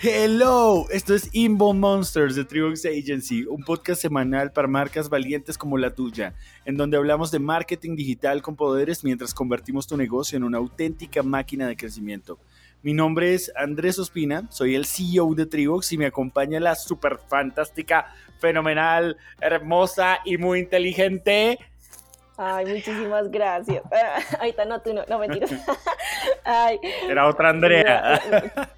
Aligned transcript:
Hello, 0.00 0.88
esto 0.90 1.12
es 1.12 1.28
Inbound 1.32 1.80
Monsters 1.80 2.36
de 2.36 2.44
Tribox 2.44 2.84
Agency, 2.84 3.44
un 3.46 3.64
podcast 3.64 4.00
semanal 4.00 4.52
para 4.52 4.68
marcas 4.68 5.08
valientes 5.08 5.58
como 5.58 5.76
la 5.76 5.92
tuya, 5.92 6.34
en 6.64 6.76
donde 6.76 6.96
hablamos 6.96 7.32
de 7.32 7.40
marketing 7.40 7.96
digital 7.96 8.40
con 8.40 8.54
poderes 8.54 9.02
mientras 9.02 9.34
convertimos 9.34 9.88
tu 9.88 9.96
negocio 9.96 10.36
en 10.36 10.44
una 10.44 10.58
auténtica 10.58 11.24
máquina 11.24 11.66
de 11.66 11.76
crecimiento. 11.76 12.38
Mi 12.80 12.92
nombre 12.92 13.34
es 13.34 13.50
Andrés 13.56 13.98
Ospina, 13.98 14.46
soy 14.52 14.76
el 14.76 14.86
CEO 14.86 15.34
de 15.34 15.46
Tribox 15.46 15.90
y 15.90 15.98
me 15.98 16.06
acompaña 16.06 16.60
la 16.60 16.76
super 16.76 17.18
fantástica, 17.28 18.14
fenomenal, 18.38 19.16
hermosa 19.40 20.20
y 20.24 20.36
muy 20.36 20.60
inteligente 20.60 21.58
Ay, 22.40 22.66
muchísimas 22.66 23.28
gracias. 23.32 23.82
Ahorita 24.38 24.64
no, 24.64 24.80
tú 24.80 24.94
no, 24.94 25.02
no 25.08 25.18
mentiras. 25.18 25.50
Ay, 26.44 26.78
Era 27.08 27.26
otra 27.26 27.48
Andrea. 27.48 28.20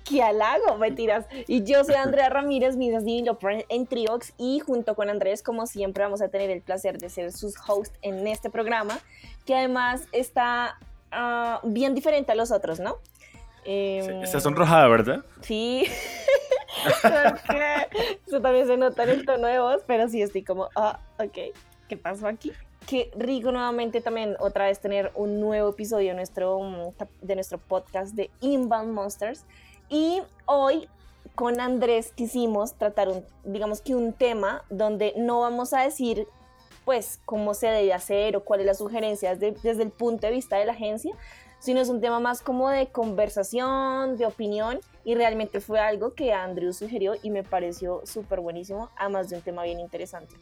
qué 0.03 0.23
halago, 0.23 0.79
mentiras. 0.79 1.27
Y 1.47 1.63
yo 1.63 1.85
soy 1.85 1.97
Andrea 1.97 2.31
Ramírez, 2.31 2.77
mi 2.77 2.91
lo 2.91 3.39
en 3.69 3.87
Triox 3.87 4.33
y 4.39 4.61
junto 4.61 4.95
con 4.95 5.11
Andrés, 5.11 5.43
como 5.43 5.67
siempre, 5.67 6.03
vamos 6.03 6.23
a 6.23 6.29
tener 6.29 6.51
el 6.51 6.63
placer 6.63 6.97
de 6.97 7.11
ser 7.11 7.33
sus 7.33 7.55
hosts 7.69 7.95
en 8.01 8.27
este 8.27 8.49
programa, 8.49 8.99
que 9.45 9.55
además 9.55 10.05
está 10.13 10.79
ah, 11.13 11.61
bien 11.63 11.95
diferente 11.95 12.33
a 12.33 12.37
los 12.37 12.53
otros, 12.53 12.81
¿no? 12.81 12.97
Eh, 13.67 14.21
estás 14.23 14.43
sonrojada, 14.43 14.89
¿verdad? 14.89 15.23
Sí. 15.43 15.85
Eso 18.27 18.41
también 18.41 18.67
se 18.67 18.79
nota 18.79 19.03
en 19.03 19.11
el 19.11 19.27
tono 19.27 19.49
de 19.49 19.59
voz, 19.59 19.83
pero 19.87 20.09
sí 20.09 20.23
estoy 20.23 20.45
como, 20.45 20.71
ah, 20.77 20.99
ok, 21.19 21.55
¿qué 21.89 21.97
pasó 21.99 22.27
aquí? 22.27 22.53
Qué 22.91 23.09
rico 23.15 23.53
nuevamente 23.53 24.01
también 24.01 24.35
otra 24.41 24.65
vez 24.65 24.81
tener 24.81 25.13
un 25.15 25.39
nuevo 25.39 25.69
episodio 25.69 26.09
de 26.09 26.15
nuestro, 26.17 26.93
de 27.23 27.35
nuestro 27.37 27.59
podcast 27.59 28.17
de 28.17 28.33
Inbound 28.41 28.93
Monsters. 28.93 29.45
Y 29.89 30.21
hoy 30.45 30.89
con 31.37 31.61
Andrés 31.61 32.11
quisimos 32.17 32.75
tratar 32.75 33.09
un, 33.09 33.25
digamos 33.45 33.81
que 33.81 33.95
un 33.95 34.13
tema 34.13 34.65
donde 34.71 35.15
no 35.17 35.39
vamos 35.39 35.73
a 35.73 35.83
decir 35.83 36.27
pues 36.85 37.21
cómo 37.25 37.55
se 37.55 37.69
debe 37.69 37.93
hacer 37.93 38.37
o 38.37 38.43
cuáles 38.43 38.67
las 38.67 38.79
sugerencias 38.79 39.39
desde 39.39 39.85
el 39.85 39.93
punto 39.93 40.27
de 40.27 40.33
vista 40.33 40.57
de 40.57 40.65
la 40.65 40.73
agencia, 40.73 41.15
sino 41.61 41.81
es 41.81 41.91
un 41.91 42.01
tema 42.01 42.19
más 42.19 42.43
como 42.43 42.71
de 42.71 42.89
conversación, 42.89 44.17
de 44.17 44.27
opinión 44.27 44.81
y 45.05 45.15
realmente 45.15 45.61
fue 45.61 45.79
algo 45.79 46.15
que 46.15 46.33
Andrew 46.33 46.73
sugirió 46.73 47.15
y 47.23 47.31
me 47.31 47.45
pareció 47.45 48.03
súper 48.05 48.41
buenísimo, 48.41 48.91
además 48.97 49.31
de 49.31 49.37
un 49.37 49.43
tema 49.43 49.63
bien 49.63 49.79
interesante. 49.79 50.35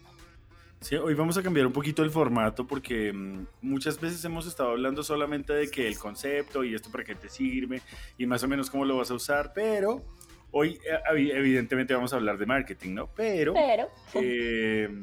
Sí, 0.81 0.95
hoy 0.95 1.15
vamos 1.15 1.37
a 1.37 1.43
cambiar 1.43 1.67
un 1.67 1.73
poquito 1.73 2.05
el 2.05 2.11
formato 2.11 2.67
porque 2.67 3.13
mm, 3.13 3.47
muchas 3.63 4.01
veces 4.01 4.25
hemos 4.25 4.47
estado 4.47 4.71
hablando 4.71 5.03
solamente 5.03 5.53
de 5.53 5.69
que 5.69 5.89
el 5.89 5.99
concepto 5.99 6.63
y 6.63 6.75
esto 6.75 6.91
para 6.91 7.03
qué 7.03 7.17
te 7.17 7.29
sirve 7.29 7.83
y 8.17 8.27
más 8.27 8.43
o 8.45 8.49
menos 8.49 8.71
cómo 8.71 8.85
lo 8.85 8.97
vas 8.97 9.11
a 9.11 9.15
usar, 9.15 9.53
pero 9.53 10.05
hoy 10.53 10.79
eh, 10.87 11.31
evidentemente 11.35 11.95
vamos 11.95 12.13
a 12.13 12.17
hablar 12.17 12.39
de 12.39 12.47
marketing, 12.47 12.95
¿no? 12.95 13.11
Pero, 13.17 13.55
em, 14.15 15.03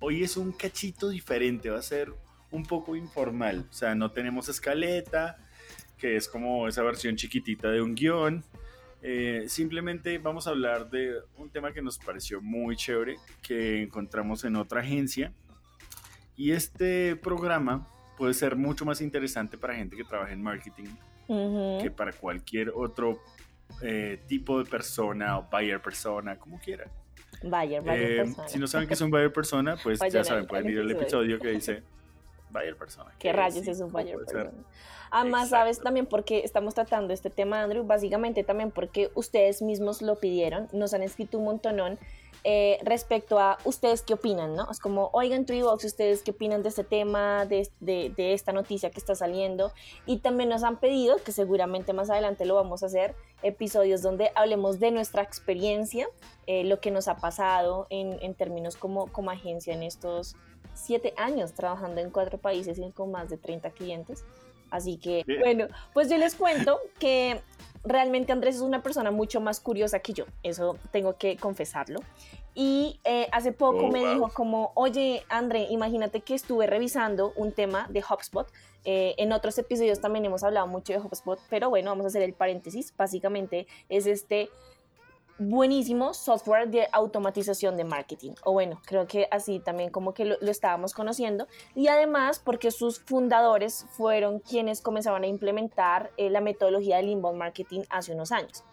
hoy 0.00 0.24
es 0.24 0.36
un 0.36 0.50
cachito 0.52 1.10
diferente, 1.10 1.70
va 1.70 1.78
a 1.78 1.82
ser 1.82 2.12
un 2.50 2.64
poco 2.64 2.96
informal, 2.96 3.66
o 3.70 3.72
sea, 3.72 3.94
no 3.94 4.10
tenemos 4.10 4.48
escaleta, 4.48 5.38
que 5.96 6.16
es 6.16 6.28
como 6.28 6.66
esa 6.66 6.82
versión 6.82 7.14
chiquitita 7.14 7.70
de 7.70 7.80
un 7.80 7.94
guion. 7.94 8.44
Eh, 9.02 9.44
simplemente 9.48 10.18
vamos 10.18 10.46
a 10.46 10.50
hablar 10.50 10.88
de 10.88 11.14
un 11.36 11.50
tema 11.50 11.72
que 11.72 11.82
nos 11.82 11.98
pareció 11.98 12.40
muy 12.40 12.76
chévere, 12.76 13.16
que 13.42 13.82
encontramos 13.82 14.44
en 14.44 14.56
otra 14.56 14.80
agencia. 14.80 15.32
Y 16.36 16.52
este 16.52 17.16
programa 17.16 17.86
puede 18.16 18.34
ser 18.34 18.56
mucho 18.56 18.84
más 18.84 19.00
interesante 19.00 19.58
para 19.58 19.74
gente 19.74 19.96
que 19.96 20.04
trabaja 20.04 20.32
en 20.32 20.42
marketing 20.42 20.88
que 21.26 21.90
para 21.90 22.12
cualquier 22.12 22.70
otro 22.74 23.22
eh, 23.80 24.20
tipo 24.26 24.62
de 24.62 24.68
persona 24.68 25.38
o 25.38 25.48
buyer 25.50 25.80
persona, 25.80 26.36
como 26.36 26.58
quieran. 26.60 26.88
Buyer, 27.42 27.80
buyer 27.80 28.02
eh, 28.02 28.16
persona. 28.16 28.48
Si 28.48 28.58
no 28.58 28.66
saben 28.66 28.86
qué 28.86 28.94
es 28.94 29.00
un 29.00 29.10
buyer 29.10 29.32
persona, 29.32 29.76
pues 29.82 29.98
ya 30.10 30.24
saben, 30.24 30.46
pueden 30.46 30.68
ir 30.68 30.80
al 30.80 30.90
episodio 30.90 31.38
que 31.38 31.48
dice 31.48 31.82
buyer 32.52 32.76
persona. 32.76 33.12
¿Qué 33.18 33.32
rayos 33.32 33.66
es 33.66 33.80
un 33.80 33.90
buyer 33.90 34.16
persona? 34.16 34.50
Además, 35.10 35.50
sabes 35.50 35.80
también 35.80 36.06
por 36.06 36.24
qué 36.24 36.40
estamos 36.40 36.74
tratando 36.74 37.12
este 37.12 37.28
tema, 37.28 37.62
Andrew, 37.62 37.84
básicamente 37.84 38.44
también 38.44 38.70
porque 38.70 39.10
ustedes 39.14 39.60
mismos 39.60 40.00
lo 40.00 40.16
pidieron, 40.16 40.68
nos 40.72 40.94
han 40.94 41.02
escrito 41.02 41.38
un 41.38 41.44
montonón 41.44 41.98
eh, 42.44 42.78
respecto 42.82 43.38
a 43.38 43.58
ustedes 43.64 44.02
qué 44.02 44.14
opinan, 44.14 44.56
¿no? 44.56 44.68
Es 44.70 44.80
como, 44.80 45.10
oigan, 45.12 45.46
Treebox, 45.46 45.84
ustedes 45.84 46.22
qué 46.22 46.32
opinan 46.32 46.62
de 46.64 46.70
este 46.70 46.82
tema, 46.82 47.46
de, 47.46 47.68
de, 47.80 48.32
esta 48.32 48.52
noticia 48.52 48.90
que 48.90 48.98
está 48.98 49.14
saliendo. 49.14 49.72
Y 50.06 50.18
también 50.18 50.48
nos 50.48 50.64
han 50.64 50.80
pedido, 50.80 51.18
que 51.18 51.30
seguramente 51.30 51.92
más 51.92 52.10
adelante 52.10 52.44
lo 52.44 52.56
vamos 52.56 52.82
a 52.82 52.86
hacer, 52.86 53.14
episodios 53.42 54.02
donde 54.02 54.32
hablemos 54.34 54.80
de 54.80 54.90
nuestra 54.90 55.22
experiencia, 55.22 56.08
eh, 56.46 56.64
lo 56.64 56.80
que 56.80 56.90
nos 56.90 57.06
ha 57.06 57.16
pasado 57.16 57.86
en, 57.90 58.18
en 58.22 58.34
términos 58.34 58.76
como, 58.76 59.06
como 59.12 59.30
agencia 59.30 59.72
en 59.74 59.84
estos 59.84 60.36
siete 60.74 61.14
años 61.16 61.52
trabajando 61.52 62.00
en 62.00 62.10
cuatro 62.10 62.38
países 62.38 62.78
y 62.78 62.90
con 62.92 63.10
más 63.10 63.28
de 63.28 63.36
30 63.36 63.70
clientes. 63.70 64.24
Así 64.70 64.96
que, 64.96 65.24
bueno, 65.40 65.66
pues 65.92 66.08
yo 66.08 66.16
les 66.16 66.34
cuento 66.34 66.80
que 66.98 67.42
realmente 67.84 68.32
Andrés 68.32 68.56
es 68.56 68.62
una 68.62 68.82
persona 68.82 69.10
mucho 69.10 69.40
más 69.40 69.60
curiosa 69.60 69.98
que 69.98 70.14
yo, 70.14 70.24
eso 70.42 70.78
tengo 70.90 71.16
que 71.18 71.36
confesarlo. 71.36 72.00
Y 72.54 73.00
eh, 73.04 73.28
hace 73.32 73.52
poco 73.52 73.86
oh, 73.86 73.90
me 73.90 74.00
dijo 74.14 74.30
como, 74.34 74.72
oye, 74.74 75.24
André, 75.28 75.66
imagínate 75.70 76.20
que 76.20 76.34
estuve 76.34 76.66
revisando 76.66 77.32
un 77.36 77.52
tema 77.52 77.86
de 77.90 78.02
HubSpot. 78.02 78.46
Eh, 78.84 79.14
en 79.16 79.32
otros 79.32 79.56
episodios 79.58 80.00
también 80.00 80.24
hemos 80.24 80.42
hablado 80.42 80.66
mucho 80.66 80.92
de 80.92 80.98
HubSpot, 80.98 81.38
pero 81.48 81.70
bueno, 81.70 81.90
vamos 81.90 82.04
a 82.04 82.08
hacer 82.08 82.22
el 82.22 82.34
paréntesis. 82.34 82.94
Básicamente 82.96 83.66
es 83.88 84.06
este 84.06 84.50
buenísimo 85.48 86.14
software 86.14 86.68
de 86.68 86.88
automatización 86.92 87.76
de 87.76 87.84
marketing. 87.84 88.32
O 88.44 88.52
bueno, 88.52 88.80
creo 88.86 89.06
que 89.06 89.28
así 89.30 89.60
también 89.60 89.90
como 89.90 90.14
que 90.14 90.24
lo, 90.24 90.36
estábamos 90.40 90.94
conociendo. 90.94 91.46
Y 91.74 91.88
además 91.88 92.38
porque 92.38 92.70
sus 92.70 93.00
fundadores 93.00 93.86
fueron 93.90 94.40
quienes 94.40 94.80
comenzaban 94.80 95.24
a 95.24 95.26
implementar 95.26 96.10
eh, 96.16 96.30
la 96.30 96.40
metodología 96.40 96.96
del 96.96 97.08
inbound 97.08 97.38
marketing 97.38 97.82
hace 97.90 98.12
unos 98.12 98.32
años. 98.32 98.64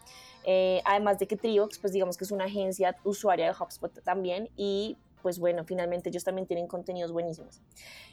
Eh, 0.44 0.80
además 0.84 1.18
de 1.18 1.26
que 1.26 1.36
Triox, 1.36 1.78
pues 1.78 1.92
digamos 1.92 2.16
que 2.16 2.24
es 2.24 2.30
una 2.30 2.44
agencia 2.44 2.96
usuaria 3.04 3.46
de 3.46 3.52
HubSpot 3.52 4.02
también 4.02 4.48
y 4.56 4.96
pues 5.22 5.38
bueno, 5.38 5.64
finalmente 5.64 6.08
ellos 6.08 6.24
también 6.24 6.46
tienen 6.46 6.66
contenidos 6.66 7.12
buenísimos. 7.12 7.60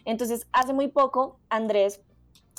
Entonces, 0.04 0.46
hace 0.52 0.74
muy 0.74 0.90
poco, 0.90 1.40
Andrés 1.50 2.02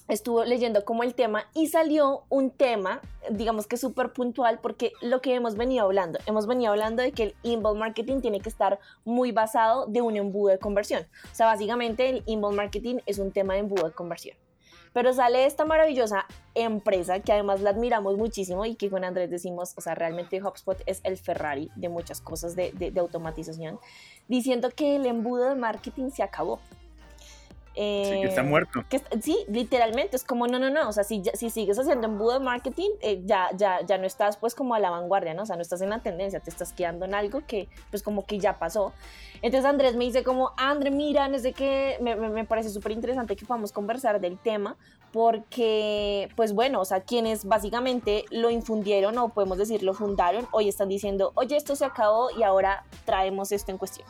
estuvo 0.09 0.45
leyendo 0.45 0.85
como 0.85 1.03
el 1.03 1.15
tema 1.15 1.47
y 1.55 1.69
salió 1.69 2.25
un 2.31 2.51
tema, 2.51 3.03
digamos 3.31 3.67
que 3.67 3.77
súper 3.77 4.13
puntual, 4.13 4.59
porque 4.61 4.93
lo 5.03 5.21
que 5.21 5.35
hemos 5.35 5.55
venido 5.55 5.85
hablando, 5.85 6.19
hemos 6.27 6.47
venido 6.47 6.73
hablando 6.73 7.03
de 7.03 7.13
que 7.13 7.23
el 7.25 7.35
inbound 7.43 7.79
marketing 7.79 8.21
tiene 8.21 8.41
que 8.41 8.49
estar 8.49 8.81
muy 9.05 9.33
basado 9.33 9.87
de 9.87 10.01
un 10.01 10.17
embudo 10.17 10.53
de 10.53 10.59
conversión. 10.59 11.07
O 11.31 11.35
sea, 11.35 11.47
básicamente 11.47 12.09
el 12.09 12.23
inbound 12.27 12.57
marketing 12.57 12.97
es 13.07 13.19
un 13.19 13.33
tema 13.33 13.55
de 13.55 13.61
embudo 13.61 13.87
de 13.87 13.93
conversión. 13.95 14.37
Pero 14.95 15.13
sale 15.13 15.45
esta 15.45 15.67
maravillosa 15.67 16.25
empresa 16.55 17.21
que 17.21 17.33
además 17.33 17.61
la 17.61 17.71
admiramos 17.71 18.17
muchísimo 18.17 18.65
y 18.65 18.75
que 18.75 18.89
con 18.89 19.05
Andrés 19.05 19.31
decimos, 19.31 19.75
o 19.77 19.83
sea, 19.83 19.95
realmente 19.95 20.43
HubSpot 20.43 20.81
es 20.87 21.01
el 21.05 21.19
Ferrari 21.19 21.71
de 21.77 21.91
muchas 21.91 22.23
cosas 22.23 22.57
de, 22.57 22.73
de 22.73 22.99
automatización, 22.99 23.79
diciendo 24.29 24.71
que 24.75 24.97
el 24.97 25.05
embudo 25.05 25.51
de 25.51 25.55
marketing 25.55 26.11
se 26.11 26.23
acabó 26.23 26.59
sí, 27.79 28.21
que 28.21 28.27
está 28.27 28.41
eh, 28.41 28.45
muerto. 28.45 28.85
sí, 29.23 29.45
literalmente, 29.49 30.17
es 30.17 30.25
como, 30.25 30.47
no, 30.47 30.59
no, 30.59 30.69
no, 30.71 30.89
o 30.89 30.93
sea, 30.93 31.05
si, 31.05 31.23
si 31.35 31.51
sigues 31.51 31.79
haciendo 31.79 32.09
embudo 32.09 32.35
de 32.35 32.41
marketing, 32.41 32.91
eh, 33.01 33.23
ya, 33.25 33.51
ya, 33.57 33.81
ya 33.87 33.99
no 33.99 34.07
estás 34.07 34.37
pues 34.37 34.55
como 34.55 34.75
a 34.75 34.81
la 34.81 34.91
vanguardia, 34.91 35.35
¿no? 35.35 35.43
O 35.43 35.47
sea, 35.47 35.57
no 35.57 35.63
estás 35.63 35.81
en 35.81 35.91
la 35.91 36.01
tendencia, 36.01 36.41
te 36.41 36.51
estás 36.51 36.73
quedando 36.73 37.05
en 37.05 37.15
algo 37.15 37.43
que 37.47 37.69
pues 37.91 38.03
como 38.03 38.27
que 38.27 38.39
ya 38.39 38.59
pasó. 38.59 38.93
Entonces 39.43 39.65
Andrés 39.65 39.95
me 39.95 40.05
dice 40.05 40.25
como, 40.25 40.53
André, 40.57 40.91
mira, 40.91 41.29
no 41.29 41.39
sé 41.39 41.53
qué, 41.53 41.97
me, 42.01 42.17
me, 42.17 42.29
me 42.29 42.45
parece 42.45 42.71
súper 42.71 42.93
interesante 42.93 43.37
que 43.37 43.47
podamos 43.47 43.71
conversar 43.71 44.21
del 44.21 44.39
tema, 44.39 44.77
porque, 45.13 46.29
pues 46.37 46.53
bueno, 46.53 46.81
o 46.81 46.85
sea, 46.85 47.01
quienes 47.01 47.45
básicamente 47.45 48.25
lo 48.31 48.51
infundieron 48.51 49.17
o 49.19 49.29
podemos 49.29 49.59
decir 49.59 49.83
lo 49.83 49.95
fundaron, 49.95 50.47
hoy 50.51 50.69
están 50.69 50.89
diciendo, 50.89 51.33
oye, 51.35 51.57
esto 51.57 51.77
se 51.77 51.85
acabó 51.85 52.31
y 52.37 52.43
ahora 52.43 52.85
traemos 53.05 53.53
esto 53.53 53.71
en 53.71 53.79
cuestión. 53.79 54.07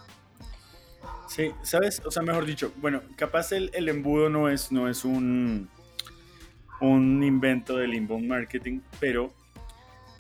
Sí, 1.28 1.52
¿sabes? 1.62 2.02
O 2.04 2.10
sea, 2.10 2.22
mejor 2.22 2.46
dicho, 2.46 2.72
bueno, 2.76 3.02
capaz 3.16 3.52
el, 3.52 3.70
el 3.74 3.88
embudo 3.88 4.28
no 4.30 4.48
es, 4.48 4.72
no 4.72 4.88
es 4.88 5.04
un, 5.04 5.68
un 6.80 7.22
invento 7.22 7.76
del 7.76 7.94
inbound 7.94 8.26
marketing, 8.26 8.80
pero 8.98 9.32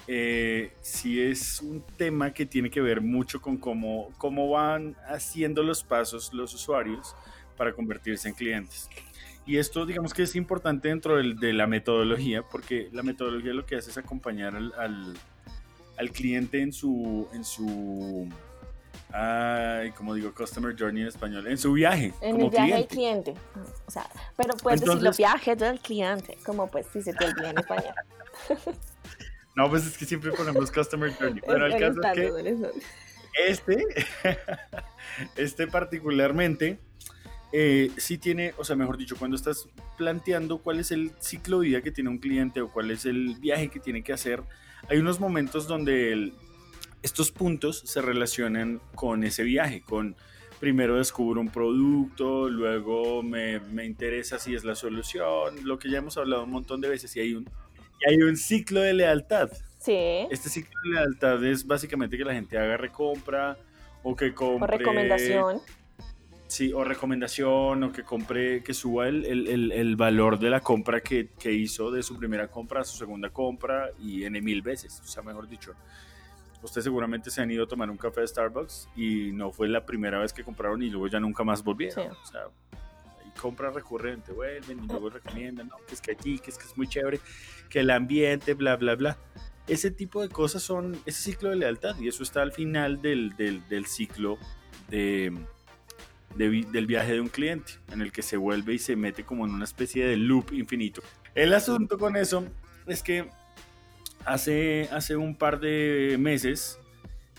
eh, 0.06 0.72
sí 0.80 1.20
es 1.20 1.60
un 1.60 1.82
tema 1.96 2.32
que 2.32 2.46
tiene 2.46 2.70
que 2.70 2.80
ver 2.80 3.00
mucho 3.00 3.40
con 3.40 3.56
cómo, 3.56 4.10
cómo 4.18 4.50
van 4.50 4.96
haciendo 5.06 5.62
los 5.62 5.82
pasos 5.82 6.32
los 6.32 6.54
usuarios 6.54 7.14
para 7.56 7.72
convertirse 7.72 8.28
en 8.28 8.34
clientes. 8.34 8.88
Y 9.46 9.56
esto, 9.56 9.86
digamos 9.86 10.12
que 10.12 10.22
es 10.22 10.36
importante 10.36 10.88
dentro 10.88 11.16
de 11.16 11.52
la 11.54 11.66
metodología, 11.66 12.42
porque 12.42 12.90
la 12.92 13.02
metodología 13.02 13.54
lo 13.54 13.64
que 13.64 13.76
hace 13.76 13.90
es 13.90 13.96
acompañar 13.96 14.54
al, 14.54 14.74
al, 14.76 15.14
al 15.96 16.10
cliente 16.10 16.60
en 16.60 16.70
su, 16.72 17.26
en 17.32 17.44
su 17.44 18.28
Ay, 19.12 19.90
como 19.92 20.14
digo, 20.14 20.34
Customer 20.34 20.74
Journey 20.78 21.02
en 21.02 21.08
español, 21.08 21.46
en 21.46 21.56
su 21.56 21.72
viaje. 21.72 22.12
En 22.20 22.40
el 22.40 22.50
viaje 22.50 22.74
del 22.74 22.86
cliente. 22.86 23.34
O 23.86 23.90
sea, 23.90 24.08
pero 24.36 24.54
puedes 24.56 24.80
decir 24.80 25.02
los 25.02 25.16
viajes 25.16 25.58
del 25.58 25.80
cliente, 25.80 26.36
como 26.44 26.70
pues 26.70 26.86
si 26.92 27.02
se 27.02 27.14
te 27.14 27.24
olvida 27.24 27.50
en 27.50 27.58
español. 27.58 27.94
No, 29.56 29.68
pues 29.68 29.84
es 29.84 29.98
que 29.98 30.04
siempre 30.04 30.30
ponemos 30.30 30.70
Customer 30.70 31.12
Journey. 31.12 31.42
Pero 31.44 31.66
el 31.66 31.72
caso 31.80 32.00
es 32.00 32.12
que 32.14 32.70
este, 33.48 33.84
este 35.36 35.66
particularmente, 35.66 36.78
eh, 37.50 37.90
sí 37.96 38.18
tiene, 38.18 38.54
o 38.56 38.62
sea, 38.62 38.76
mejor 38.76 38.96
dicho, 38.96 39.16
cuando 39.16 39.36
estás 39.36 39.68
planteando 39.96 40.58
cuál 40.58 40.78
es 40.78 40.92
el 40.92 41.10
ciclo 41.18 41.58
de 41.58 41.66
vida 41.66 41.82
que 41.82 41.90
tiene 41.90 42.08
un 42.08 42.18
cliente 42.18 42.60
o 42.60 42.70
cuál 42.70 42.92
es 42.92 43.04
el 43.04 43.34
viaje 43.40 43.68
que 43.68 43.80
tiene 43.80 44.04
que 44.04 44.12
hacer, 44.12 44.44
hay 44.88 44.98
unos 44.98 45.18
momentos 45.18 45.66
donde 45.66 46.32
estos 47.02 47.30
puntos 47.30 47.80
se 47.84 48.02
relacionan 48.02 48.80
con 48.94 49.24
ese 49.24 49.42
viaje, 49.42 49.82
con 49.82 50.16
primero 50.58 50.96
descubro 50.96 51.40
un 51.40 51.48
producto, 51.48 52.48
luego 52.48 53.22
me, 53.22 53.60
me, 53.60 53.84
interesa 53.84 54.38
si 54.38 54.54
es 54.54 54.64
la 54.64 54.74
solución, 54.74 55.64
lo 55.64 55.78
que 55.78 55.90
ya 55.90 55.98
hemos 55.98 56.16
hablado 56.16 56.44
un 56.44 56.50
montón 56.50 56.80
de 56.80 56.88
veces, 56.88 57.14
y 57.16 57.20
hay 57.20 57.34
un, 57.34 57.48
y 58.00 58.10
hay 58.10 58.22
un 58.22 58.36
ciclo 58.36 58.80
de 58.80 58.94
lealtad. 58.94 59.50
Sí. 59.78 60.26
Este 60.30 60.48
ciclo 60.48 60.72
de 60.84 61.00
lealtad 61.00 61.44
es 61.44 61.66
básicamente 61.66 62.16
que 62.18 62.24
la 62.24 62.34
gente 62.34 62.58
haga 62.58 62.76
recompra 62.76 63.56
o 64.02 64.16
que 64.16 64.34
compre... 64.34 64.76
O 64.76 64.78
recomendación. 64.78 65.60
Sí, 66.48 66.72
o 66.72 66.82
recomendación, 66.82 67.82
o 67.84 67.92
que 67.92 68.02
compre, 68.02 68.62
que 68.62 68.72
suba 68.72 69.06
el, 69.06 69.26
el, 69.26 69.70
el 69.70 69.96
valor 69.96 70.38
de 70.38 70.48
la 70.48 70.60
compra 70.60 71.00
que, 71.00 71.28
que, 71.38 71.52
hizo 71.52 71.90
de 71.90 72.02
su 72.02 72.16
primera 72.16 72.48
compra 72.48 72.80
a 72.80 72.84
su 72.84 72.96
segunda 72.96 73.28
compra 73.28 73.90
y 74.00 74.24
en 74.24 74.32
mil 74.42 74.62
veces, 74.62 74.98
o 75.04 75.06
sea, 75.06 75.22
mejor 75.22 75.46
dicho. 75.46 75.74
Ustedes 76.62 76.84
seguramente 76.84 77.30
se 77.30 77.40
han 77.40 77.50
ido 77.50 77.64
a 77.64 77.68
tomar 77.68 77.90
un 77.90 77.96
café 77.96 78.22
de 78.22 78.28
Starbucks 78.28 78.88
y 78.96 79.32
no 79.32 79.52
fue 79.52 79.68
la 79.68 79.86
primera 79.86 80.18
vez 80.18 80.32
que 80.32 80.42
compraron 80.42 80.82
y 80.82 80.90
luego 80.90 81.06
ya 81.06 81.20
nunca 81.20 81.44
más 81.44 81.62
volvieron. 81.62 82.10
O 82.10 82.26
sea, 82.26 82.46
hay 83.24 83.30
compra 83.40 83.70
recurrente, 83.70 84.32
vuelven 84.32 84.84
y 84.84 84.86
luego 84.88 85.10
recomiendan, 85.10 85.68
no, 85.68 85.76
que 85.86 85.94
es 85.94 86.00
que 86.00 86.12
allí, 86.12 86.38
que 86.38 86.50
es 86.50 86.58
que 86.58 86.64
es 86.64 86.76
muy 86.76 86.88
chévere, 86.88 87.20
que 87.68 87.80
el 87.80 87.90
ambiente, 87.90 88.54
bla, 88.54 88.76
bla, 88.76 88.96
bla. 88.96 89.18
Ese 89.68 89.90
tipo 89.90 90.22
de 90.22 90.30
cosas 90.30 90.62
son 90.62 90.98
ese 91.06 91.30
ciclo 91.30 91.50
de 91.50 91.56
lealtad 91.56 91.96
y 92.00 92.08
eso 92.08 92.22
está 92.22 92.42
al 92.42 92.52
final 92.52 93.02
del, 93.02 93.36
del, 93.36 93.66
del 93.68 93.86
ciclo 93.86 94.38
de 94.88 95.32
del 96.36 96.86
viaje 96.86 97.14
de 97.14 97.20
un 97.20 97.28
cliente, 97.28 97.72
en 97.90 98.00
el 98.00 98.12
que 98.12 98.22
se 98.22 98.36
vuelve 98.36 98.74
y 98.74 98.78
se 98.78 98.94
mete 98.96 99.24
como 99.24 99.44
en 99.44 99.52
una 99.52 99.64
especie 99.64 100.06
de 100.06 100.16
loop 100.16 100.52
infinito. 100.52 101.02
El 101.34 101.52
asunto 101.52 101.98
con 101.98 102.16
eso 102.16 102.44
es 102.86 103.02
que 103.02 103.28
hace, 104.24 104.88
hace 104.92 105.16
un 105.16 105.34
par 105.34 105.60
de 105.60 106.16
meses, 106.18 106.78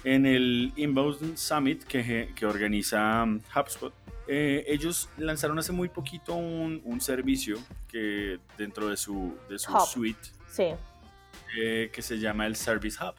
en 0.04 0.26
el 0.26 0.72
Inbound 0.76 1.38
Summit 1.38 1.84
que, 1.84 2.32
que 2.36 2.46
organiza 2.46 3.24
um, 3.24 3.40
HubSpot, 3.56 3.94
eh, 4.28 4.64
ellos 4.68 5.10
lanzaron 5.18 5.58
hace 5.58 5.72
muy 5.72 5.90
poquito 5.90 6.36
un, 6.36 6.82
un, 6.86 7.02
servicio 7.02 7.58
que 7.88 8.40
dentro 8.58 8.88
de 8.90 8.96
su, 8.96 9.36
de 9.50 9.58
su 9.58 9.72
suite 9.80 10.30
eh, 11.58 11.90
que 11.92 12.02
se 12.04 12.20
llama 12.20 12.46
el 12.46 12.56
Service 12.56 13.04
Hub. 13.04 13.16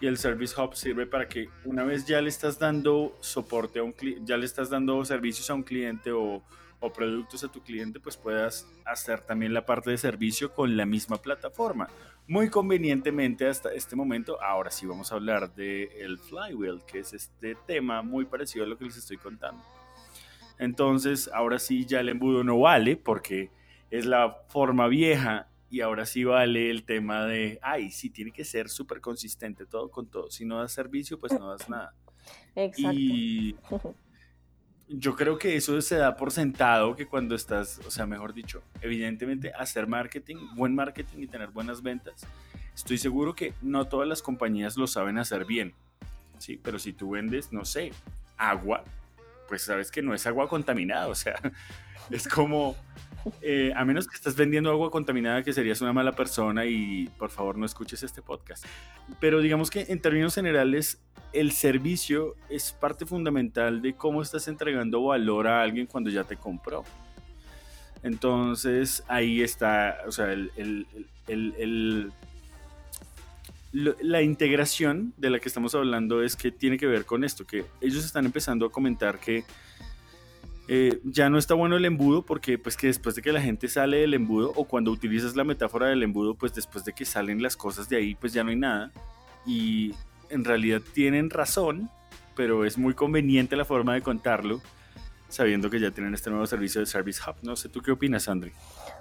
Y 0.00 0.06
el 0.06 0.16
Service 0.16 0.58
Hub 0.58 0.76
sirve 0.76 1.04
para 1.04 1.28
que 1.28 1.48
una 1.64 1.82
vez 1.82 2.06
ya 2.06 2.20
le 2.20 2.28
estás 2.28 2.58
dando 2.58 3.18
soporte 3.20 3.80
a 3.80 3.82
un 3.82 3.92
ya 4.24 4.36
le 4.36 4.46
estás 4.46 4.70
dando 4.70 5.04
servicios 5.04 5.50
a 5.50 5.54
un 5.54 5.64
cliente 5.64 6.12
o, 6.12 6.42
o, 6.78 6.92
productos 6.92 7.42
a 7.44 7.48
tu 7.48 7.60
cliente, 7.60 7.98
pues 7.98 8.16
puedas 8.16 8.66
hacer 8.86 9.20
también 9.20 9.52
la 9.52 9.66
parte 9.66 9.90
de 9.90 9.98
servicio 9.98 10.54
con 10.54 10.76
la 10.76 10.86
misma 10.86 11.16
plataforma. 11.18 11.88
Muy 12.26 12.48
convenientemente 12.48 13.48
hasta 13.48 13.72
este 13.72 13.96
momento, 13.96 14.40
ahora 14.42 14.70
sí 14.70 14.86
vamos 14.86 15.10
a 15.10 15.16
hablar 15.16 15.54
de 15.54 15.84
el 16.00 16.18
flywheel, 16.18 16.82
que 16.86 17.00
es 17.00 17.12
este 17.12 17.56
tema 17.66 18.02
muy 18.02 18.24
parecido 18.24 18.64
a 18.64 18.68
lo 18.68 18.78
que 18.78 18.84
les 18.84 18.96
estoy 18.96 19.16
contando. 19.16 19.62
Entonces, 20.58 21.28
ahora 21.32 21.58
sí 21.58 21.86
ya 21.86 22.00
el 22.00 22.10
embudo 22.10 22.44
no 22.44 22.60
vale 22.60 22.96
porque 22.96 23.50
es 23.90 24.06
la 24.06 24.42
forma 24.48 24.86
vieja 24.88 25.48
y 25.70 25.80
ahora 25.80 26.04
sí 26.04 26.24
vale 26.24 26.70
el 26.70 26.84
tema 26.84 27.24
de, 27.26 27.58
ay, 27.62 27.90
sí, 27.90 28.10
tiene 28.10 28.32
que 28.32 28.44
ser 28.44 28.68
súper 28.68 29.00
consistente 29.00 29.66
todo 29.66 29.90
con 29.90 30.08
todo. 30.08 30.30
Si 30.30 30.44
no 30.44 30.58
das 30.58 30.72
servicio, 30.72 31.18
pues 31.18 31.32
no 31.32 31.48
das 31.50 31.68
nada. 31.68 31.94
Exacto. 32.54 32.92
Y 32.92 33.56
yo 34.92 35.14
creo 35.14 35.38
que 35.38 35.56
eso 35.56 35.80
se 35.82 35.96
da 35.96 36.16
por 36.16 36.32
sentado 36.32 36.96
que 36.96 37.06
cuando 37.06 37.36
estás, 37.36 37.80
o 37.86 37.90
sea, 37.90 38.06
mejor 38.06 38.34
dicho, 38.34 38.62
evidentemente 38.80 39.52
hacer 39.52 39.86
marketing, 39.86 40.36
buen 40.56 40.74
marketing 40.74 41.18
y 41.18 41.26
tener 41.28 41.50
buenas 41.50 41.82
ventas, 41.82 42.26
estoy 42.74 42.98
seguro 42.98 43.34
que 43.34 43.54
no 43.62 43.86
todas 43.86 44.08
las 44.08 44.20
compañías 44.20 44.76
lo 44.76 44.86
saben 44.86 45.18
hacer 45.18 45.44
bien. 45.44 45.74
Sí, 46.38 46.58
pero 46.62 46.78
si 46.78 46.92
tú 46.92 47.10
vendes, 47.10 47.52
no 47.52 47.64
sé, 47.64 47.92
agua, 48.36 48.82
pues 49.46 49.62
sabes 49.62 49.90
que 49.92 50.02
no 50.02 50.12
es 50.12 50.26
agua 50.26 50.48
contaminada, 50.48 51.06
o 51.06 51.14
sea, 51.14 51.36
es 52.10 52.26
como 52.26 52.74
eh, 53.42 53.72
a 53.76 53.84
menos 53.84 54.06
que 54.06 54.14
estés 54.14 54.36
vendiendo 54.36 54.70
agua 54.70 54.90
contaminada, 54.90 55.42
que 55.42 55.52
serías 55.52 55.80
una 55.80 55.92
mala 55.92 56.12
persona 56.12 56.66
y 56.66 57.08
por 57.18 57.30
favor 57.30 57.56
no 57.56 57.66
escuches 57.66 58.02
este 58.02 58.22
podcast. 58.22 58.64
Pero 59.20 59.40
digamos 59.40 59.70
que 59.70 59.86
en 59.88 60.00
términos 60.00 60.34
generales, 60.34 61.00
el 61.32 61.52
servicio 61.52 62.34
es 62.48 62.72
parte 62.72 63.06
fundamental 63.06 63.82
de 63.82 63.94
cómo 63.94 64.22
estás 64.22 64.48
entregando 64.48 65.04
valor 65.04 65.46
a 65.46 65.62
alguien 65.62 65.86
cuando 65.86 66.10
ya 66.10 66.24
te 66.24 66.36
compró. 66.36 66.84
Entonces 68.02 69.04
ahí 69.08 69.42
está, 69.42 69.98
o 70.06 70.12
sea, 70.12 70.34
la 73.72 74.22
integración 74.22 75.12
de 75.16 75.30
la 75.30 75.38
que 75.38 75.48
estamos 75.48 75.74
hablando 75.74 76.22
es 76.22 76.34
que 76.34 76.50
tiene 76.50 76.78
que 76.78 76.86
ver 76.86 77.04
con 77.04 77.24
esto, 77.24 77.46
que 77.46 77.64
ellos 77.80 78.04
están 78.04 78.24
empezando 78.24 78.66
a 78.66 78.72
comentar 78.72 79.20
que 79.20 79.44
eh, 80.72 81.00
ya 81.02 81.28
no 81.28 81.36
está 81.36 81.54
bueno 81.54 81.76
el 81.76 81.84
embudo 81.84 82.22
porque 82.24 82.56
pues 82.56 82.76
que 82.76 82.86
después 82.86 83.16
de 83.16 83.22
que 83.22 83.32
la 83.32 83.40
gente 83.40 83.66
sale 83.66 83.96
del 83.96 84.14
embudo 84.14 84.52
o 84.54 84.66
cuando 84.66 84.92
utilizas 84.92 85.34
la 85.34 85.42
metáfora 85.42 85.88
del 85.88 86.00
embudo 86.04 86.36
pues 86.36 86.54
después 86.54 86.84
de 86.84 86.92
que 86.92 87.04
salen 87.04 87.42
las 87.42 87.56
cosas 87.56 87.88
de 87.88 87.96
ahí 87.96 88.14
pues 88.14 88.32
ya 88.32 88.44
no 88.44 88.50
hay 88.50 88.56
nada 88.56 88.92
y 89.44 89.96
en 90.28 90.44
realidad 90.44 90.80
tienen 90.94 91.28
razón 91.28 91.90
pero 92.36 92.64
es 92.64 92.78
muy 92.78 92.94
conveniente 92.94 93.56
la 93.56 93.64
forma 93.64 93.94
de 93.94 94.02
contarlo 94.02 94.62
sabiendo 95.28 95.70
que 95.70 95.80
ya 95.80 95.90
tienen 95.90 96.14
este 96.14 96.30
nuevo 96.30 96.46
servicio 96.46 96.80
de 96.80 96.86
Service 96.86 97.20
Hub. 97.26 97.36
No 97.42 97.56
sé, 97.56 97.68
¿tú 97.68 97.80
qué 97.80 97.92
opinas, 97.92 98.28
Andri? 98.28 98.52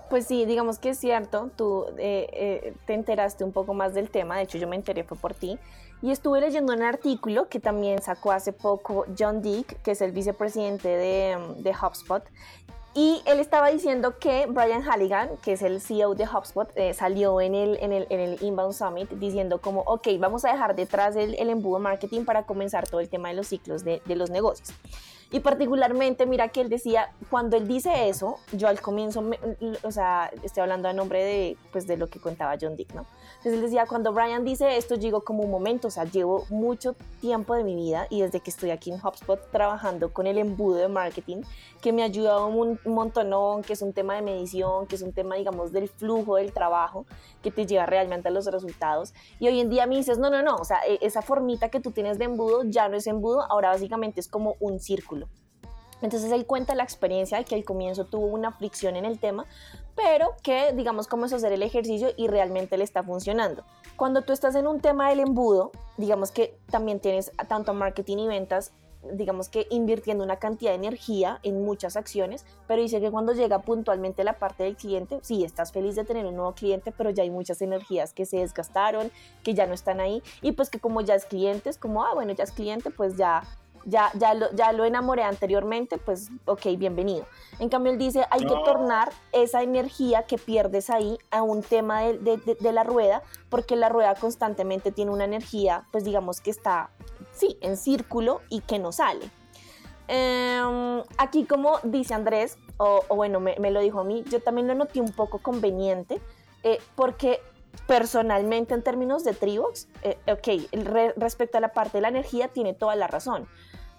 Pues 0.09 0.25
sí, 0.25 0.45
digamos 0.45 0.79
que 0.79 0.89
es 0.89 0.99
cierto, 0.99 1.51
tú 1.55 1.85
eh, 1.97 2.27
eh, 2.33 2.73
te 2.85 2.93
enteraste 2.93 3.43
un 3.43 3.51
poco 3.51 3.73
más 3.73 3.93
del 3.93 4.09
tema, 4.09 4.37
de 4.37 4.43
hecho 4.43 4.57
yo 4.57 4.67
me 4.67 4.75
enteré 4.75 5.03
fue 5.03 5.17
por 5.17 5.33
ti, 5.33 5.59
y 6.01 6.11
estuve 6.11 6.41
leyendo 6.41 6.73
un 6.73 6.81
artículo 6.81 7.49
que 7.49 7.59
también 7.59 8.01
sacó 8.01 8.31
hace 8.31 8.53
poco 8.53 9.05
John 9.17 9.41
Dick, 9.41 9.81
que 9.81 9.91
es 9.91 10.01
el 10.01 10.11
vicepresidente 10.11 10.87
de, 10.87 11.37
de 11.57 11.71
HubSpot, 11.71 12.23
y 12.95 13.21
él 13.25 13.39
estaba 13.39 13.69
diciendo 13.69 14.17
que 14.17 14.47
Brian 14.47 14.81
Halligan, 14.81 15.37
que 15.37 15.53
es 15.53 15.61
el 15.61 15.79
CEO 15.79 16.15
de 16.15 16.25
HubSpot, 16.25 16.69
eh, 16.75 16.93
salió 16.93 17.39
en 17.39 17.53
el, 17.53 17.77
en, 17.81 17.93
el, 17.93 18.07
en 18.09 18.19
el, 18.19 18.43
Inbound 18.43 18.73
Summit 18.73 19.09
diciendo 19.11 19.61
como, 19.61 19.81
ok, 19.81 20.07
vamos 20.19 20.43
a 20.43 20.51
dejar 20.51 20.75
detrás 20.75 21.15
el, 21.15 21.35
el 21.35 21.49
embudo 21.49 21.77
marketing 21.79 22.25
para 22.25 22.43
comenzar 22.43 22.89
todo 22.89 22.99
el 22.99 23.07
tema 23.07 23.29
de 23.29 23.35
los 23.35 23.47
ciclos 23.47 23.83
de, 23.83 24.01
de 24.05 24.15
los 24.15 24.31
negocios. 24.31 24.73
Y 25.31 25.41
particularmente, 25.41 26.25
mira 26.25 26.47
que 26.47 26.61
él 26.61 26.69
decía, 26.69 27.11
cuando 27.29 27.55
él 27.55 27.67
dice 27.67 28.09
eso, 28.09 28.39
yo 28.53 28.67
al 28.67 28.81
comienzo, 28.81 29.23
o 29.83 29.91
sea, 29.91 30.31
estoy 30.41 30.61
hablando 30.61 30.87
a 30.87 30.93
nombre 30.93 31.23
de, 31.23 31.57
pues, 31.71 31.85
de 31.85 31.97
lo 31.97 32.07
que 32.07 32.19
contaba 32.19 32.57
John 32.59 32.75
Dick, 32.75 32.93
¿no? 32.95 33.05
Entonces 33.39 33.53
él 33.53 33.61
decía, 33.61 33.85
cuando 33.87 34.11
Brian 34.11 34.43
dice 34.43 34.75
esto, 34.75 34.97
digo 34.97 35.21
como 35.21 35.43
un 35.43 35.49
momento, 35.49 35.87
o 35.87 35.91
sea, 35.91 36.03
llevo 36.03 36.45
mucho 36.49 36.93
tiempo 37.21 37.55
de 37.55 37.63
mi 37.63 37.73
vida 37.73 38.05
y 38.09 38.21
desde 38.21 38.41
que 38.41 38.49
estoy 38.49 38.71
aquí 38.71 38.91
en 38.91 38.99
HubSpot 39.01 39.39
trabajando 39.49 40.11
con 40.11 40.27
el 40.27 40.37
embudo 40.37 40.75
de 40.75 40.89
marketing, 40.89 41.43
que 41.81 41.93
me 41.93 42.01
ha 42.01 42.05
ayudado 42.05 42.47
un, 42.47 42.77
montón, 42.83 43.61
que 43.63 43.71
es 43.71 43.81
un 43.81 43.93
tema 43.93 44.15
de 44.15 44.23
medición, 44.23 44.87
que 44.87 44.97
es 44.97 45.01
un 45.01 45.13
tema, 45.13 45.35
digamos, 45.35 45.71
del 45.71 45.87
flujo 45.87 46.35
del 46.35 46.51
trabajo, 46.51 47.05
que 47.41 47.49
te 47.49 47.65
lleva 47.65 47.85
realmente 47.85 48.27
a 48.27 48.31
los 48.31 48.45
resultados. 48.45 49.13
Y 49.39 49.47
hoy 49.47 49.61
en 49.61 49.69
día 49.69 49.87
me 49.87 49.95
dices, 49.95 50.17
no, 50.17 50.29
no, 50.29 50.43
no, 50.43 50.57
o 50.57 50.65
sea, 50.65 50.79
e, 50.85 50.99
esa 51.01 51.21
formita 51.21 51.69
que 51.69 51.79
tú 51.79 51.91
tienes 51.91 52.19
de 52.19 52.25
embudo 52.25 52.63
ya 52.65 52.89
no 52.89 52.97
es 52.97 53.07
embudo, 53.07 53.49
ahora 53.49 53.69
básicamente 53.69 54.19
es 54.19 54.27
como 54.27 54.57
un 54.59 54.81
círculo. 54.81 55.29
Entonces 56.01 56.31
él 56.31 56.45
cuenta 56.45 56.75
la 56.75 56.83
experiencia 56.83 57.37
de 57.37 57.45
que 57.45 57.55
al 57.55 57.63
comienzo 57.63 58.05
tuvo 58.05 58.27
una 58.27 58.51
fricción 58.51 58.95
en 58.95 59.05
el 59.05 59.19
tema, 59.19 59.45
pero 59.95 60.35
que 60.43 60.73
digamos 60.73 61.07
comenzó 61.07 61.35
a 61.35 61.37
hacer 61.37 61.51
el 61.51 61.63
ejercicio 61.63 62.09
y 62.15 62.27
realmente 62.27 62.77
le 62.77 62.83
está 62.83 63.03
funcionando. 63.03 63.63
Cuando 63.97 64.21
tú 64.21 64.33
estás 64.33 64.55
en 64.55 64.67
un 64.67 64.79
tema 64.79 65.09
del 65.09 65.19
embudo, 65.19 65.71
digamos 65.97 66.31
que 66.31 66.57
también 66.71 66.99
tienes 66.99 67.31
tanto 67.47 67.73
marketing 67.73 68.17
y 68.19 68.27
ventas, 68.27 68.71
digamos 69.11 69.49
que 69.49 69.67
invirtiendo 69.69 70.23
una 70.23 70.37
cantidad 70.37 70.71
de 70.71 70.75
energía 70.75 71.39
en 71.43 71.63
muchas 71.63 71.95
acciones, 71.95 72.45
pero 72.67 72.81
dice 72.81 72.99
que 72.99 73.11
cuando 73.11 73.33
llega 73.33 73.59
puntualmente 73.59 74.23
la 74.23 74.33
parte 74.33 74.63
del 74.63 74.75
cliente, 74.75 75.19
sí, 75.21 75.43
estás 75.43 75.71
feliz 75.71 75.95
de 75.95 76.03
tener 76.03 76.25
un 76.25 76.35
nuevo 76.35 76.53
cliente, 76.53 76.91
pero 76.91 77.09
ya 77.09 77.23
hay 77.23 77.29
muchas 77.29 77.61
energías 77.61 78.13
que 78.13 78.25
se 78.25 78.37
desgastaron, 78.37 79.11
que 79.43 79.53
ya 79.53 79.67
no 79.67 79.73
están 79.73 79.99
ahí, 79.99 80.21
y 80.41 80.51
pues 80.51 80.69
que 80.69 80.79
como 80.79 81.01
ya 81.01 81.15
es 81.15 81.25
cliente, 81.25 81.69
es 81.69 81.77
como, 81.77 82.03
ah, 82.03 82.13
bueno, 82.13 82.33
ya 82.33 82.43
es 82.43 82.51
cliente, 82.51 82.89
pues 82.89 83.15
ya 83.15 83.43
ya, 83.85 84.11
ya, 84.15 84.33
lo, 84.33 84.51
ya 84.51 84.71
lo 84.71 84.85
enamoré 84.85 85.23
anteriormente, 85.23 85.97
pues 85.97 86.29
ok, 86.45 86.77
bienvenido. 86.77 87.25
En 87.59 87.69
cambio, 87.69 87.91
él 87.91 87.97
dice, 87.97 88.25
hay 88.29 88.41
que 88.41 88.55
tornar 88.65 89.11
esa 89.31 89.61
energía 89.61 90.23
que 90.23 90.37
pierdes 90.37 90.89
ahí 90.89 91.17
a 91.29 91.41
un 91.41 91.61
tema 91.61 92.01
de, 92.01 92.37
de, 92.37 92.71
la 92.71 92.83
rueda, 92.83 93.21
porque 93.49 93.75
la 93.75 93.89
rueda 93.89 94.15
constantemente 94.15 94.91
tiene 94.91 95.11
una 95.11 95.25
energía, 95.25 95.85
pues 95.91 96.03
digamos 96.05 96.39
que 96.39 96.51
está, 96.51 96.89
sí, 97.33 97.57
en 97.61 97.75
círculo 97.75 98.41
y 98.49 98.61
que 98.61 98.79
no 98.79 98.91
sale. 98.91 99.29
Em, 100.07 101.03
aquí, 101.17 101.45
como 101.45 101.79
dice 101.83 102.13
Andrés, 102.13 102.57
o, 102.77 103.03
bueno, 103.13 103.39
me, 103.39 103.57
me, 103.59 103.71
lo 103.71 103.81
dijo 103.81 103.99
a 103.99 104.03
mí, 104.03 104.23
yo 104.29 104.41
también 104.41 104.67
lo 104.67 104.73
noté 104.73 105.01
un 105.01 105.11
poco 105.11 105.39
conveniente, 105.39 106.21
eh, 106.63 106.79
porque 106.95 107.41
personalmente 107.87 108.73
en 108.73 108.83
términos 108.83 109.23
de 109.23 109.33
Tribox, 109.33 109.87
eh, 110.03 110.17
ok, 110.31 111.15
respecto 111.17 111.57
a 111.57 111.61
la 111.61 111.73
parte 111.73 111.97
de 111.97 112.01
la 112.01 112.09
energía 112.09 112.47
tiene 112.47 112.73
toda 112.73 112.95
la 112.95 113.07
razón, 113.07 113.47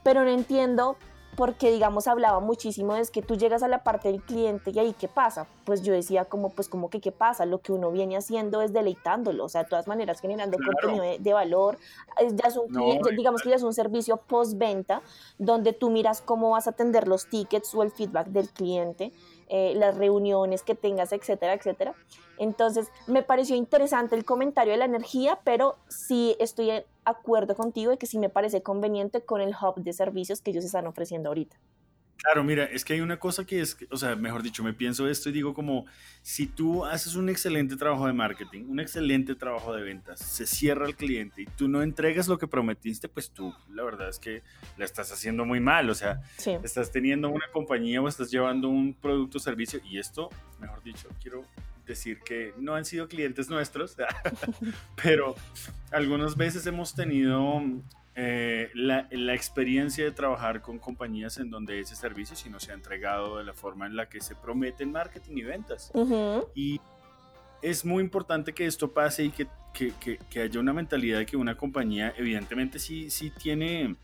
pero 0.03 0.25
no 0.25 0.31
entiendo 0.31 0.97
porque 1.37 1.71
digamos 1.71 2.07
hablaba 2.07 2.41
muchísimo 2.41 2.95
de 2.95 3.07
que 3.07 3.23
tú 3.23 3.37
llegas 3.37 3.63
a 3.63 3.69
la 3.69 3.83
parte 3.83 4.13
del 4.13 4.21
cliente 4.21 4.73
y 4.73 4.79
ahí 4.79 4.95
qué 4.99 5.09
pasa, 5.09 5.47
pues 5.65 5.83
yo 5.83 5.93
decía 5.93 6.25
como 6.25 6.51
pues 6.51 6.69
como 6.69 6.91
que 6.91 7.01
qué 7.01 7.13
pasa, 7.13 7.47
lo 7.47 7.61
que 7.61 7.73
uno 7.73 7.91
viene 7.91 8.17
haciendo 8.17 8.63
es 8.63 8.73
deleitándolo, 8.73 9.45
o 9.45 9.49
sea, 9.49 9.63
de 9.63 9.71
todas 9.71 9.87
maneras 9.87 10.21
generando 10.21 10.59
contenido 10.59 11.05
de, 11.19 11.33
valor, 11.33 11.79
ya 12.33 12.49
es 12.49 12.57
un, 12.57 12.71
digamos 13.17 13.43
que 13.43 13.51
ya 13.51 13.57
es 13.57 13.63
un 13.63 13.73
servicio 13.73 14.19
postventa 14.19 15.03
donde 15.39 15.73
tú 15.73 15.91
miras 15.91 16.21
cómo 16.21 16.51
vas 16.51 16.67
a 16.67 16.71
atender 16.71 17.09
los 17.09 17.29
tickets 17.29 17.75
o 17.75 17.83
el 17.83 17.91
feedback 17.91 18.27
del 18.29 18.51
cliente 18.51 19.13
eh, 19.53 19.75
las 19.75 19.97
reuniones 19.97 20.63
que 20.63 20.77
tengas, 20.77 21.13
etcétera, 21.13 21.55
etcétera. 21.55 21.95
Entonces, 22.39 22.89
me 23.09 23.25
pareció 23.25 23.57
interesante 23.57 24.15
el 24.15 24.25
comentario 24.25 24.73
de 24.73 24.79
la 24.79 24.85
energía, 24.85 25.41
pero 25.43 25.77
sí 25.89 26.37
estoy 26.39 26.67
de 26.67 26.87
acuerdo 27.05 27.57
contigo 27.57 27.91
de 27.91 27.99
que 27.99 28.07
sí 28.07 28.19
me 28.19 28.29
parece 28.29 28.63
conveniente 28.63 29.23
con 29.23 29.41
el 29.41 29.51
hub 29.51 29.83
de 29.83 29.93
servicios 29.93 30.41
que 30.41 30.53
ellos 30.53 30.65
están 30.65 30.87
ofreciendo 30.87 31.31
ahorita. 31.31 31.57
Claro, 32.23 32.45
mira, 32.45 32.65
es 32.65 32.85
que 32.85 32.93
hay 32.93 33.01
una 33.01 33.19
cosa 33.19 33.47
que 33.47 33.61
es, 33.61 33.79
o 33.91 33.97
sea, 33.97 34.15
mejor 34.15 34.43
dicho, 34.43 34.63
me 34.63 34.75
pienso 34.75 35.09
esto 35.09 35.31
y 35.31 35.33
digo 35.33 35.55
como, 35.55 35.87
si 36.21 36.47
tú 36.47 36.85
haces 36.85 37.15
un 37.15 37.31
excelente 37.31 37.77
trabajo 37.77 38.07
de 38.07 38.13
marketing, 38.13 38.65
un 38.69 38.79
excelente 38.79 39.35
trabajo 39.35 39.75
de 39.75 39.83
ventas, 39.83 40.21
se 40.21 40.47
cierra 40.47 40.87
el 40.87 40.97
cliente 40.97 41.43
y 41.43 41.47
tú 41.47 41.67
no 41.67 41.83
entregas 41.83 42.29
lo 42.29 42.37
que 42.37 42.47
prometiste, 42.47 43.09
pues 43.09 43.31
tú, 43.31 43.55
la 43.71 43.85
verdad 43.85 44.11
es 44.11 44.19
que 44.19 44.43
la 44.77 44.85
estás 44.85 45.11
haciendo 45.13 45.47
muy 45.47 45.61
mal, 45.61 45.89
o 45.89 45.95
sea, 45.95 46.21
estás 46.63 46.93
teniendo 46.93 47.31
una 47.31 47.47
compañía 47.53 48.03
o 48.03 48.09
estás 48.09 48.31
llevando 48.31 48.69
un 48.69 48.93
producto 48.93 49.39
o 49.39 49.41
servicio 49.41 49.81
y 49.83 49.99
esto, 49.99 50.29
mejor 50.61 50.83
dicho, 50.83 51.09
quiero 51.23 51.47
decir 51.87 52.21
que 52.21 52.53
no 52.59 52.75
han 52.75 52.85
sido 52.85 53.09
clientes 53.09 53.49
nuestros, 53.49 53.97
pero 55.03 55.35
algunas 55.91 56.37
veces 56.37 56.67
hemos 56.67 56.95
tenido 56.95 57.63
eh, 58.23 58.71
la, 58.75 59.35
experiencia 59.35 60.05
de 60.05 60.11
trabajar 60.11 60.61
con 60.61 60.79
compañías 60.79 61.39
en 61.39 61.49
donde 61.49 61.81
ese 61.81 61.97
servicio 61.97 62.37
si 62.37 62.51
no 62.51 62.61
se 62.61 62.71
ha 62.71 62.75
entregado 62.75 63.39
de 63.39 63.45
la 63.45 63.55
forma 63.55 63.87
en 63.87 63.97
la 63.97 64.11
que 64.11 64.21
se 64.21 64.35
promete 64.37 64.83
en 64.83 64.93
marketing 64.93 65.39
y 65.39 65.43
ventas. 65.43 65.91
Y 66.55 66.79
es 67.63 67.83
muy 67.83 68.03
importante 68.03 68.53
que 68.53 68.67
esto 68.67 68.93
pase 68.93 69.25
y 69.25 69.31
que, 69.31 69.47
que, 69.73 70.19
que, 70.29 70.41
haya 70.43 70.61
una 70.61 70.75
mentalidad 70.75 71.21
de 71.21 71.25
que 71.25 71.39
una 71.39 71.57
compañía 71.57 72.13
evidentemente 72.15 72.79
sí, 72.79 73.09
sí 73.09 73.31
tiene, 73.31 73.97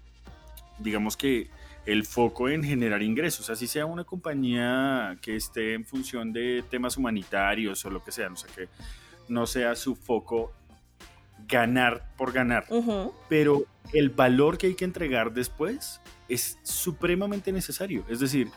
digamos 0.78 1.14
que 1.14 1.50
el 1.84 2.06
foco 2.06 2.48
en 2.48 2.64
generar 2.64 3.02
ingresos, 3.02 3.50
así 3.50 3.66
sea 3.66 3.84
una 3.84 4.04
compañía 4.04 5.18
que 5.20 5.36
esté 5.36 5.74
en 5.74 5.84
función 5.84 6.32
de 6.32 6.64
temas 6.70 6.96
humanitarios 6.96 7.84
o 7.84 7.90
lo 7.90 8.02
que 8.02 8.12
sea, 8.12 8.30
no 8.30 8.36
sé, 8.36 8.48
que 8.54 8.68
no 9.28 9.46
sea 9.46 9.74
su 9.74 9.94
foco 9.94 10.54
ganar 11.48 12.12
por 12.16 12.32
ganar, 12.32 12.66
pero 13.28 13.64
el 13.92 14.10
valor 14.10 14.58
que 14.58 14.68
hay 14.68 14.74
que 14.74 14.84
entregar 14.84 15.32
después 15.32 16.00
es 16.28 16.58
supremamente 16.62 17.52
necesario. 17.52 18.04
Es 18.08 18.20
decir, 18.20 18.48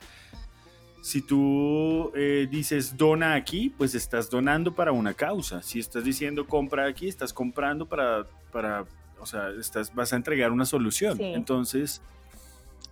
si 1.02 1.22
tú 1.22 2.12
eh, 2.16 2.48
dices 2.50 2.98
dona 2.98 3.36
aquí, 3.36 3.70
pues 3.70 3.96
estás 3.96 4.30
donando 4.30 4.74
para 4.74 4.92
una 4.92 5.14
causa. 5.14 5.62
Si 5.62 5.80
estás 5.80 6.04
diciendo 6.04 6.46
compra 6.48 6.88
aquí, 6.88 7.08
estás 7.08 7.34
comprando 7.34 7.86
para, 7.86 8.26
para 8.52 8.86
o 9.20 9.26
sea, 9.26 9.50
estás, 9.60 9.94
vas 9.94 10.14
a 10.14 10.16
entregar 10.16 10.52
una 10.52 10.66
solución. 10.66 11.20
Entonces, 11.22 12.02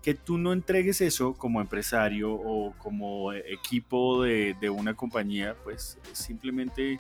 que 0.03 0.13
tú 0.13 0.37
no 0.37 0.53
entregues 0.53 1.01
eso 1.01 1.33
como 1.33 1.59
empresario 1.59 2.31
o 2.31 2.73
como 2.77 3.33
equipo 3.33 4.23
de, 4.23 4.55
de 4.61 4.69
una 4.69 4.93
compañía, 4.93 5.55
pues 5.63 5.97
simplemente 6.13 6.99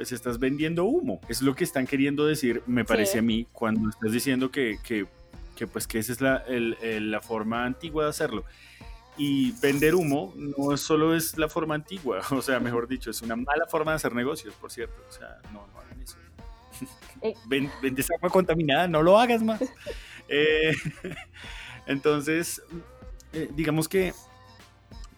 pues 0.00 0.12
estás 0.12 0.38
vendiendo 0.38 0.86
humo. 0.86 1.20
Es 1.28 1.42
lo 1.42 1.54
que 1.54 1.62
están 1.62 1.86
queriendo 1.86 2.24
decir, 2.24 2.62
me 2.66 2.86
parece 2.86 3.18
a 3.18 3.22
mí, 3.22 3.46
cuando 3.52 3.90
estás 3.90 4.10
diciendo 4.10 4.50
que, 4.50 4.78
que, 4.82 5.06
que, 5.54 5.66
pues 5.66 5.86
que 5.86 5.98
esa 5.98 6.12
es 6.12 6.22
la, 6.22 6.38
el, 6.48 7.10
la 7.10 7.20
forma 7.20 7.66
antigua 7.66 8.04
de 8.04 8.08
hacerlo. 8.08 8.46
Y 9.18 9.52
vender 9.60 9.94
humo 9.94 10.32
no 10.38 10.74
solo 10.78 11.14
es 11.14 11.36
la 11.36 11.50
forma 11.50 11.74
antigua, 11.74 12.22
o 12.30 12.40
sea, 12.40 12.60
mejor 12.60 12.88
dicho, 12.88 13.10
es 13.10 13.20
una 13.20 13.36
mala 13.36 13.66
forma 13.66 13.90
de 13.92 13.96
hacer 13.96 14.14
negocios, 14.14 14.54
por 14.54 14.72
cierto. 14.72 15.04
O 15.06 15.12
sea, 15.12 15.36
no, 15.52 15.66
no 15.66 15.80
hagan 15.80 16.00
eso. 16.00 16.16
Eh. 17.22 17.34
vendes 17.82 18.10
agua 18.10 18.30
contaminada, 18.30 18.88
no 18.88 19.02
lo 19.02 19.18
hagas 19.18 19.42
más. 19.42 19.60
Eh, 20.32 20.72
entonces, 21.86 22.62
eh, 23.32 23.50
digamos 23.52 23.88
que 23.88 24.14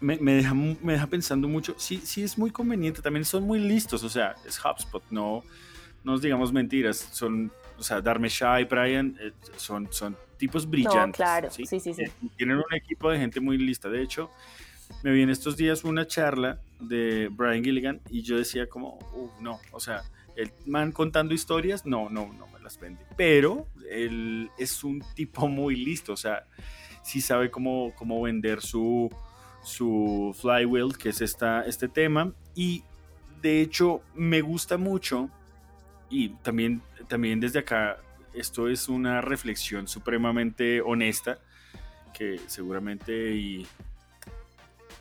me, 0.03 0.35
deja, 0.35 0.53
me 0.53 0.93
deja 0.93 1.07
pensando 1.07 1.47
mucho. 1.47 1.75
Sí, 1.77 2.01
sí 2.03 2.23
es 2.23 2.37
muy 2.37 2.51
conveniente. 2.51 3.01
También 3.01 3.25
son 3.25 3.43
muy 3.43 3.59
listos. 3.59 4.03
O 4.03 4.09
sea, 4.09 4.35
es 4.45 4.59
HubSpot. 4.63 5.03
No, 5.09 5.43
no 6.03 6.11
nos 6.13 6.21
digamos 6.21 6.51
mentiras. 6.51 7.09
Son, 7.11 7.51
o 7.77 7.83
sea, 7.83 8.01
Darme 8.01 8.29
Shy, 8.29 8.65
Brian, 8.69 9.17
eh, 9.19 9.31
son, 9.55 9.87
son 9.91 10.15
tipos 10.37 10.69
brillantes. 10.69 11.15
claro. 11.15 11.49
¿sí? 11.49 11.65
Sí, 11.65 11.79
sí, 11.79 11.91
eh, 11.97 12.11
Tienen 12.37 12.57
un 12.57 12.75
equipo 12.75 13.09
de 13.09 13.17
gente 13.17 13.39
muy 13.39 13.57
lista. 13.57 13.89
De 13.89 14.01
hecho, 14.01 14.29
me 15.01 15.11
vi 15.11 15.21
en 15.21 15.29
estos 15.29 15.57
días 15.57 15.83
una 15.83 16.05
charla 16.05 16.59
de 16.79 17.29
Brian 17.31 17.63
Gilligan 17.63 18.01
y 18.09 18.21
yo 18.21 18.37
decía 18.37 18.67
como, 18.67 18.99
no, 19.39 19.59
o 19.71 19.79
sea, 19.79 20.03
el 20.35 20.51
man 20.65 20.91
contando 20.91 21.33
historias, 21.33 21.85
no, 21.85 22.09
no, 22.09 22.31
no 22.33 22.47
me 22.47 22.59
las 22.59 22.79
vende. 22.79 23.05
Pero 23.15 23.67
él 23.89 24.49
es 24.57 24.83
un 24.83 25.03
tipo 25.15 25.47
muy 25.47 25.75
listo, 25.75 26.13
o 26.13 26.17
sea, 26.17 26.45
sí 27.03 27.21
sabe 27.21 27.49
cómo, 27.51 27.93
cómo 27.95 28.21
vender 28.21 28.61
su, 28.61 29.09
su 29.63 30.35
Flywheel, 30.39 30.97
que 30.97 31.09
es 31.09 31.21
esta, 31.21 31.63
este 31.63 31.87
tema. 31.87 32.33
Y 32.55 32.83
de 33.41 33.61
hecho 33.61 34.01
me 34.13 34.41
gusta 34.41 34.77
mucho 34.77 35.29
y 36.09 36.29
también, 36.29 36.81
también 37.07 37.39
desde 37.39 37.59
acá 37.59 37.97
esto 38.33 38.67
es 38.67 38.87
una 38.89 39.21
reflexión 39.21 39.87
supremamente 39.87 40.81
honesta 40.81 41.39
que 42.13 42.39
seguramente 42.47 43.31
y, 43.35 43.67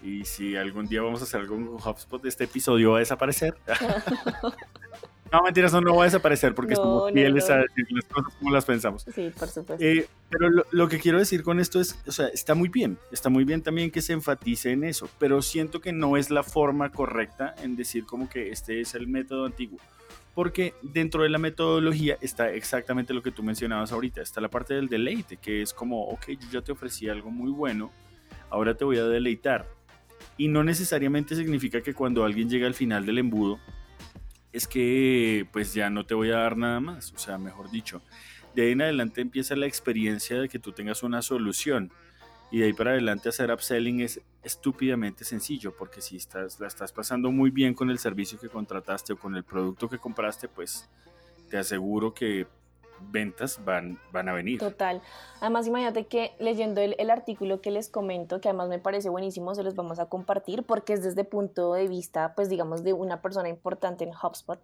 y 0.03 0.25
si 0.25 0.57
algún 0.57 0.87
día 0.87 1.03
vamos 1.03 1.21
a 1.21 1.25
hacer 1.25 1.41
algo 1.41 1.57
con 1.57 1.75
HubSpot, 1.75 2.25
este 2.25 2.45
episodio 2.45 2.93
va 2.93 2.97
a 2.97 3.01
desaparecer. 3.01 3.57
No, 5.33 5.43
mentiras, 5.43 5.73
no, 5.73 5.81
no 5.81 5.97
va 5.97 6.03
a 6.03 6.05
desaparecer 6.05 6.55
porque 6.55 6.77
somos 6.77 7.11
fieles 7.11 7.49
a 7.49 7.57
decir 7.57 7.87
las 7.91 8.05
cosas 8.05 8.35
como 8.35 8.51
las 8.51 8.67
pensamos. 8.67 9.07
Sí, 9.15 9.33
por 9.39 9.49
supuesto. 9.49 9.83
Eh, 9.83 10.07
pero 10.29 10.51
lo, 10.71 10.89
que 10.89 10.99
quiero 10.99 11.19
decir 11.19 11.43
con 11.43 11.59
esto 11.59 11.81
es, 11.81 11.99
o 12.07 12.13
sea, 12.13 12.29
está 12.29 12.55
muy 12.55 12.69
bien, 12.69 12.99
está 13.11 13.31
muy 13.31 13.45
bien 13.45 13.63
también 13.63 13.91
que 13.91 14.03
se 14.03 14.13
enfatice 14.13 14.73
en 14.73 14.85
eso, 14.85 15.09
pero 15.19 15.41
siento 15.41 15.81
que 15.81 15.93
no 15.93 16.19
es 16.19 16.31
la 16.31 16.43
forma 16.43 16.93
correcta 16.93 17.55
en 17.63 17.77
decir 17.77 18.05
como 18.05 18.29
que 18.29 18.51
este 18.51 18.83
es 18.83 18.95
el 18.95 19.09
método 19.09 19.47
antiguo. 19.47 19.79
Porque 20.35 20.75
dentro 20.83 21.23
de 21.23 21.31
la 21.31 21.39
metodología 21.39 22.19
está 22.21 22.51
exactamente 22.51 23.15
lo 23.15 23.23
que 23.23 23.31
tú 23.31 23.43
mencionabas 23.43 23.91
ahorita, 23.91 24.21
está 24.21 24.43
la 24.43 24.49
parte 24.49 24.75
del 24.75 24.89
deleite, 24.89 25.39
que 25.39 25.63
es 25.63 25.73
como, 25.73 26.09
ok, 26.09 26.29
yo 26.29 26.49
ya 26.53 26.61
te 26.61 26.73
ofrecí 26.73 27.09
algo 27.09 27.31
muy 27.31 27.51
bueno, 27.51 27.91
ahora 28.51 28.75
te 28.75 28.85
voy 28.85 28.99
a 28.99 29.05
deleitar. 29.05 29.67
Y 30.37 30.49
no 30.49 30.63
necesariamente 30.63 31.37
significa 31.37 31.81
que 31.81 31.95
cuando 31.95 32.23
alguien 32.25 32.51
llega 32.51 32.67
al 32.67 32.75
final 32.75 33.07
del 33.07 33.19
embudo, 33.19 33.59
es 34.53 34.67
que 34.67 35.47
pues 35.53 35.75
ya 35.75 35.91
no 35.91 36.05
te 36.05 36.15
voy 36.15 36.31
a 36.31 36.39
dar 36.39 36.57
nada 36.57 36.81
más, 36.81 37.13
o 37.13 37.19
sea, 37.19 37.39
mejor 37.39 37.71
dicho, 37.71 38.03
de 38.55 38.63
ahí 38.63 38.73
en 38.73 38.83
adelante 38.83 39.21
empieza 39.21 39.57
la 39.57 39.67
experiencia 39.67 40.39
de 40.41 40.49
que 40.49 40.59
tú 40.59 40.73
tengas 40.73 41.03
una 41.03 41.23
solución 41.23 41.91
y 42.51 42.59
de 42.59 42.67
ahí 42.67 42.73
para 42.75 42.91
adelante 42.91 43.31
hacer 43.31 43.51
upselling 43.51 44.01
es 44.03 44.21
estúpidamente 44.43 45.25
sencillo, 45.25 45.75
porque 45.75 46.03
si 46.03 46.17
estás, 46.17 46.61
la 46.61 46.67
estás 46.67 46.93
pasando 46.93 47.33
muy 47.33 47.51
bien 47.51 47.73
con 47.73 47.89
el 47.89 47.99
servicio 47.99 48.39
que 48.39 48.51
contrataste 48.51 49.15
o 49.15 49.19
con 49.19 49.35
el 49.37 49.43
producto 49.43 49.89
que 49.89 49.99
compraste, 49.99 50.49
pues 50.49 50.91
te 51.49 51.57
aseguro 51.57 52.13
que 52.13 52.47
ventas 53.11 53.61
van, 53.65 53.99
van 54.13 54.29
a 54.29 54.33
venir. 54.33 54.59
Total. 54.59 55.03
Además, 55.41 55.67
imagínate 55.67 56.07
que 56.07 56.35
leyendo 56.39 56.81
el, 56.81 56.95
el, 56.99 57.11
artículo 57.11 57.61
que 57.61 57.71
les 57.71 57.89
comento, 57.89 58.41
que 58.41 58.49
además 58.49 58.69
me 58.69 58.79
parece 58.79 59.09
buenísimo, 59.09 59.55
se 59.55 59.63
los 59.63 59.75
vamos 59.75 59.99
a 59.99 60.07
compartir 60.07 60.63
porque 60.63 60.93
es 60.93 61.03
desde 61.03 61.25
punto 61.25 61.75
de 61.75 61.89
vista, 61.89 62.35
pues 62.35 62.49
digamos, 62.49 62.85
de 62.85 62.93
una 62.93 63.21
persona 63.23 63.49
importante 63.49 64.05
en 64.05 64.11
HubSpot. 64.11 64.61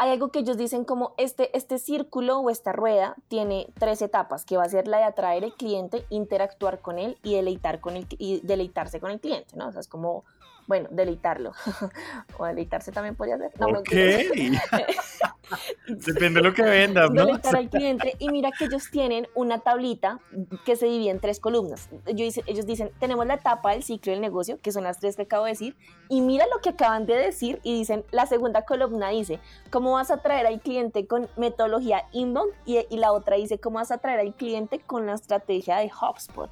Hay 0.00 0.12
algo 0.12 0.30
que 0.30 0.38
ellos 0.38 0.56
dicen 0.56 0.86
como 0.86 1.12
este, 1.18 1.54
este 1.54 1.78
círculo 1.78 2.38
o 2.38 2.48
esta 2.48 2.72
rueda 2.72 3.16
tiene 3.28 3.66
tres 3.78 4.00
etapas, 4.00 4.46
que 4.46 4.56
va 4.56 4.64
a 4.64 4.68
ser 4.70 4.88
la 4.88 4.96
de 4.96 5.04
atraer 5.04 5.44
al 5.44 5.52
cliente, 5.52 6.06
interactuar 6.08 6.80
con 6.80 6.98
él 6.98 7.18
y, 7.22 7.34
deleitar 7.34 7.80
con 7.80 7.96
el, 7.96 8.06
y 8.16 8.40
deleitarse 8.40 8.98
con 8.98 9.10
el 9.10 9.20
cliente, 9.20 9.54
¿no? 9.56 9.68
O 9.68 9.72
sea, 9.72 9.82
es 9.82 9.88
como 9.88 10.24
bueno, 10.70 10.88
deleitarlo. 10.92 11.50
o 12.38 12.46
deleitarse 12.46 12.92
también 12.92 13.16
podría 13.16 13.36
ser. 13.38 13.50
No, 13.58 13.66
ok. 13.66 13.90
Depende 15.88 16.40
de 16.40 16.48
lo 16.48 16.54
que 16.54 16.62
vendas, 16.62 17.10
¿no? 17.10 17.26
Deleitar 17.26 17.56
al 17.56 17.68
cliente. 17.68 18.14
Y 18.20 18.28
mira 18.28 18.52
que 18.56 18.66
ellos 18.66 18.88
tienen 18.88 19.26
una 19.34 19.58
tablita 19.58 20.20
que 20.64 20.76
se 20.76 20.86
divide 20.86 21.10
en 21.10 21.18
tres 21.18 21.40
columnas. 21.40 21.88
ellos 22.06 22.66
dicen, 22.66 22.92
tenemos 23.00 23.26
la 23.26 23.34
etapa 23.34 23.72
del 23.72 23.82
ciclo 23.82 24.12
del 24.12 24.20
negocio, 24.20 24.60
que 24.62 24.70
son 24.70 24.84
las 24.84 25.00
tres 25.00 25.16
que 25.16 25.22
acabo 25.22 25.46
de 25.46 25.50
decir. 25.50 25.76
Y 26.08 26.20
mira 26.20 26.46
lo 26.46 26.60
que 26.60 26.68
acaban 26.68 27.04
de 27.04 27.16
decir 27.16 27.58
y 27.64 27.74
dicen, 27.74 28.04
la 28.12 28.26
segunda 28.26 28.64
columna 28.64 29.08
dice, 29.08 29.40
¿cómo 29.70 29.94
vas 29.94 30.12
a 30.12 30.14
atraer 30.14 30.46
al 30.46 30.60
cliente 30.60 31.08
con 31.08 31.28
metodología 31.36 32.04
inbound? 32.12 32.52
Y, 32.64 32.78
y 32.88 32.96
la 32.98 33.10
otra 33.10 33.34
dice, 33.34 33.58
¿cómo 33.58 33.80
vas 33.80 33.90
a 33.90 33.94
atraer 33.96 34.20
al 34.20 34.34
cliente 34.36 34.78
con 34.78 35.06
la 35.06 35.14
estrategia 35.14 35.78
de 35.78 35.90
HubSpot? 35.90 36.48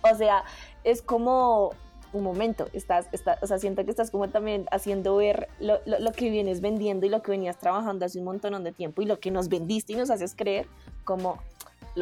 O 0.00 0.14
sea, 0.14 0.44
es 0.82 1.02
como 1.02 1.74
un 2.12 2.22
momento, 2.22 2.68
estás, 2.72 3.06
o 3.40 3.46
sea, 3.46 3.58
siento 3.58 3.84
que 3.84 3.90
estás 3.90 4.10
como 4.10 4.28
también 4.28 4.66
haciendo 4.70 5.16
ver 5.16 5.48
lo, 5.60 5.78
lo, 5.86 6.12
que 6.12 6.30
vienes 6.30 6.60
vendiendo 6.60 7.06
y 7.06 7.08
lo 7.08 7.22
que 7.22 7.30
venías 7.30 7.58
trabajando 7.58 8.04
hace 8.04 8.18
un 8.18 8.24
montón 8.24 8.62
de 8.64 8.72
tiempo 8.72 9.02
y 9.02 9.06
lo 9.06 9.20
que 9.20 9.30
nos 9.30 9.48
vendiste 9.48 9.92
y 9.92 9.96
nos 9.96 10.10
haces 10.10 10.34
creer 10.34 10.66
como, 11.04 11.38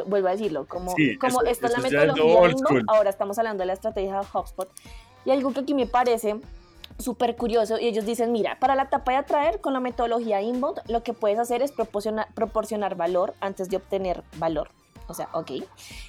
vuelvo 0.06 0.28
a 0.28 0.32
decirlo, 0.32 0.66
como, 0.66 0.94
como 1.20 1.42
esto 1.42 1.66
es 1.66 1.72
la 1.72 1.78
metodología 1.78 2.40
de 2.40 2.82
ahora 2.86 3.10
estamos 3.10 3.38
hablando 3.38 3.62
de 3.62 3.66
la 3.66 3.74
estrategia 3.74 4.20
de 4.20 4.26
HubSpot 4.32 4.68
y 5.24 5.30
algo 5.30 5.52
que 5.52 5.60
aquí 5.60 5.74
me 5.74 5.86
parece 5.86 6.36
súper 6.98 7.36
curioso 7.36 7.78
y 7.78 7.86
ellos 7.86 8.04
dicen, 8.04 8.32
mira, 8.32 8.58
para 8.58 8.74
la 8.74 8.84
etapa 8.84 9.12
de 9.12 9.18
atraer 9.18 9.60
con 9.60 9.72
la 9.72 9.80
metodología 9.80 10.40
inbound, 10.40 10.80
lo 10.88 11.02
que 11.02 11.12
puedes 11.12 11.38
hacer 11.38 11.62
es 11.62 11.72
proporcionar, 11.72 12.32
proporcionar 12.34 12.96
valor 12.96 13.34
antes 13.40 13.68
de 13.68 13.76
obtener 13.76 14.22
valor. 14.36 14.70
O 15.08 15.14
sea, 15.14 15.28
ok. 15.32 15.50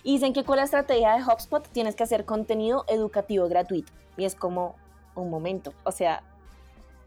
Y 0.03 0.13
dicen 0.13 0.34
que 0.34 0.44
con 0.44 0.58
la 0.58 0.63
estrategia 0.63 1.15
de 1.15 1.24
HubSpot 1.24 1.68
tienes 1.70 1.96
que 1.96 2.03
hacer 2.03 2.25
contenido 2.25 2.86
educativo 2.88 3.48
gratuito. 3.48 3.91
Y 4.18 4.25
es 4.25 4.36
como 4.36 4.75
un 5.15 5.29
momento. 5.29 5.74
O 5.84 5.91
sea, 5.91 6.22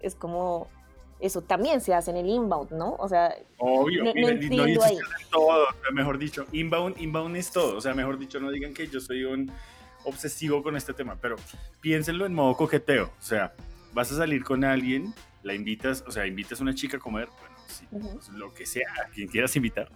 es 0.00 0.14
como 0.14 0.68
eso 1.22 1.40
también 1.40 1.80
se 1.80 1.94
hace 1.94 2.10
en 2.10 2.16
el 2.16 2.28
inbound, 2.28 2.72
¿no? 2.72 2.96
O 2.98 3.08
sea, 3.08 3.32
obvio, 3.58 4.02
no, 4.04 4.12
no 4.12 4.82
ahí. 4.82 4.98
todo, 5.30 5.66
mejor 5.92 6.18
dicho, 6.18 6.46
inbound, 6.50 7.00
inbound 7.00 7.36
es 7.36 7.52
todo, 7.52 7.76
o 7.76 7.80
sea, 7.80 7.94
mejor 7.94 8.18
dicho, 8.18 8.40
no 8.40 8.50
digan 8.50 8.74
que 8.74 8.88
yo 8.88 9.00
soy 9.00 9.22
un 9.22 9.50
obsesivo 10.04 10.64
con 10.64 10.76
este 10.76 10.92
tema, 10.92 11.16
pero 11.20 11.36
piénsenlo 11.80 12.26
en 12.26 12.34
modo 12.34 12.56
coqueteo, 12.56 13.04
o 13.04 13.22
sea, 13.22 13.54
vas 13.92 14.10
a 14.10 14.16
salir 14.16 14.42
con 14.42 14.64
alguien, 14.64 15.14
la 15.44 15.54
invitas, 15.54 16.02
o 16.08 16.10
sea, 16.10 16.26
invitas 16.26 16.58
a 16.58 16.64
una 16.64 16.74
chica 16.74 16.96
a 16.96 17.00
comer, 17.00 17.28
bueno, 17.38 18.08
pues, 18.14 18.28
lo 18.30 18.52
que 18.52 18.66
sea, 18.66 18.88
a 19.06 19.08
quien 19.10 19.28
quieras 19.28 19.54
invitar, 19.54 19.92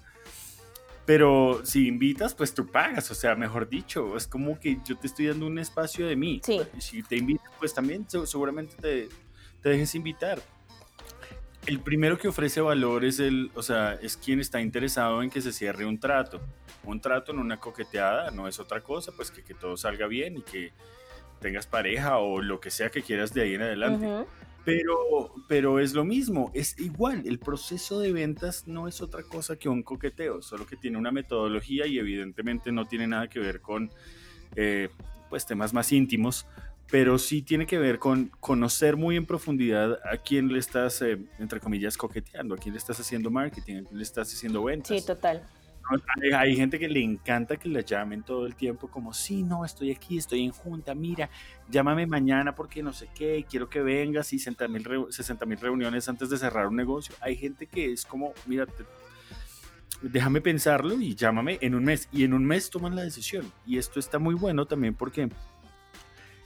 pero 1.07 1.65
si 1.65 1.87
invitas, 1.87 2.35
pues 2.35 2.53
tú 2.53 2.67
pagas, 2.67 3.11
o 3.13 3.15
sea, 3.15 3.37
mejor 3.37 3.69
dicho, 3.69 4.17
es 4.17 4.27
como 4.27 4.59
que 4.59 4.79
yo 4.85 4.99
te 4.99 5.07
estoy 5.07 5.29
dando 5.29 5.47
un 5.47 5.59
espacio 5.61 6.07
de 6.09 6.17
mí. 6.17 6.41
Sí. 6.45 6.61
Si 6.79 7.03
te 7.05 7.17
invitas, 7.17 7.49
pues 7.61 7.73
también 7.73 8.07
seguramente 8.09 8.75
te, 8.77 9.09
te, 9.63 9.69
dejes 9.69 9.95
invitar. 9.95 10.43
El 11.65 11.79
primero 11.79 12.19
que 12.19 12.27
ofrece 12.27 12.61
valor 12.61 13.05
es 13.05 13.21
el, 13.21 13.53
o 13.55 13.63
sea, 13.63 13.95
es 13.95 14.17
quien 14.17 14.41
está 14.41 14.61
interesado 14.61 15.23
en 15.23 15.31
que 15.31 15.41
se 15.41 15.53
cierre 15.53 15.87
un 15.87 16.01
trato. 16.01 16.41
Un 16.83 17.01
trato 17.01 17.31
en 17.31 17.39
una 17.39 17.59
coqueteada 17.59 18.33
no 18.33 18.49
es 18.49 18.59
otra 18.59 18.83
cosa, 18.83 19.13
pues 19.15 19.31
que, 19.31 19.45
que 19.45 19.55
todo 19.55 19.77
salga 19.77 20.09
bien 20.09 20.37
y 20.39 20.43
que 20.43 20.73
tengas 21.41 21.69
pareja 21.69 22.19
o 22.19 22.43
lo 22.43 22.61
que 22.61 22.71
sea 22.73 22.91
que 22.91 23.03
quieras 23.03 23.33
de 23.33 23.43
ahí 23.43 23.55
en 23.55 23.63
adelante. 23.63 24.27
Pero, 24.67 25.33
pero 25.47 25.79
es 25.79 25.95
lo 25.95 26.05
mismo, 26.05 26.51
es 26.53 26.77
igual, 26.81 27.23
el 27.25 27.39
proceso 27.39 28.01
de 28.01 28.13
ventas 28.13 28.67
no 28.67 28.89
es 28.89 29.01
otra 29.01 29.23
cosa 29.23 29.55
que 29.55 29.69
un 29.69 29.85
coqueteo, 29.85 30.43
solo 30.43 30.67
que 30.67 30.77
tiene 30.77 30.99
una 30.99 31.13
metodología 31.13 31.87
y 31.87 32.01
evidentemente 32.01 32.73
no 32.73 32.85
tiene 32.85 33.07
nada 33.07 33.29
que 33.29 33.39
ver 33.39 33.61
con 33.61 33.93
eh, 34.57 34.89
pues 35.31 35.47
temas 35.47 35.73
más 35.73 35.93
íntimos, 35.93 36.47
pero 36.91 37.17
sí 37.17 37.43
tiene 37.43 37.65
que 37.65 37.79
ver 37.79 38.01
con 38.01 38.33
conocer 38.41 38.97
muy 38.97 39.17
en 39.17 39.25
profundidad 39.25 40.01
a 40.05 40.17
quién 40.17 40.49
le 40.49 40.59
estás, 40.59 41.01
eh, 41.01 41.17
entre 41.39 41.61
comillas, 41.61 41.97
coqueteando, 41.97 42.57
a 42.57 42.59
quién 42.59 42.75
le 42.75 42.79
estás 42.79 42.99
haciendo 42.99 43.31
marketing, 43.31 43.77
a 43.77 43.85
quién 43.85 43.99
le 43.99 44.03
estás 44.03 44.35
haciendo 44.35 44.65
ventas. 44.65 44.89
Sí, 44.89 45.07
total. 45.07 45.47
Hay, 46.35 46.57
gente 46.57 46.79
que 46.79 46.89
le 46.89 47.03
encanta 47.03 47.57
que 47.57 47.69
la 47.69 47.81
llamen 47.81 48.23
todo 48.23 48.47
el 48.47 48.55
tiempo 48.55 48.89
como, 48.89 49.15
sí, 49.15 49.43
no, 49.43 49.65
estoy 49.65 49.93
aquí, 49.93 50.19
estoy 50.19 50.45
en 50.45 50.51
junta, 50.51 50.95
mira, 50.95 51.31
llámame 51.69 52.07
mañana 52.07 52.55
porque 52.55 52.83
no 52.83 52.93
sé 52.93 53.09
qué, 53.15 53.45
quiero 53.49 53.69
que 53.69 53.81
vengas 53.81 54.33
y 54.33 54.39
60 54.39 54.67
mil 54.69 55.61
reuniones 55.61 56.09
antes 56.09 56.29
de 56.29 56.39
cerrar 56.39 56.67
un 56.67 56.77
negocio. 56.77 57.15
Hay 57.21 57.37
gente 57.37 57.67
que 57.67 57.93
es 57.93 58.05
como, 58.05 58.33
mira, 58.47 58.67
déjame 60.03 60.41
pensarlo 60.41 60.95
y 61.01 61.15
llámame 61.15 61.59
en 61.61 61.75
un 61.75 61.85
mes. 61.85 62.09
Y 62.13 62.25
en 62.25 62.35
un 62.35 62.45
mes 62.45 62.71
toman 62.71 62.97
la 62.97 63.03
decisión. 63.03 63.51
Y 63.67 63.79
esto 63.79 64.01
está 64.01 64.19
muy 64.19 64.35
bueno 64.35 64.67
también 64.67 64.95
porque 64.95 65.29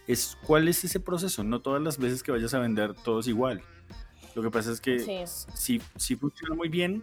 es 0.06 0.36
cuál 0.46 0.68
es 0.68 0.84
ese 0.84 1.00
proceso. 1.00 1.44
No 1.44 1.60
todas 1.60 1.82
las 1.82 1.98
veces 1.98 2.22
que 2.22 2.32
vayas 2.32 2.54
a 2.54 2.58
vender 2.58 2.94
todo 2.94 3.20
es 3.20 3.26
igual. 3.26 3.62
Lo 4.34 4.42
que 4.42 4.50
pasa 4.50 4.70
es 4.70 4.80
que 4.80 5.26
si, 5.26 5.80
si 5.96 6.16
funciona 6.16 6.54
muy 6.54 6.68
bien 6.68 7.02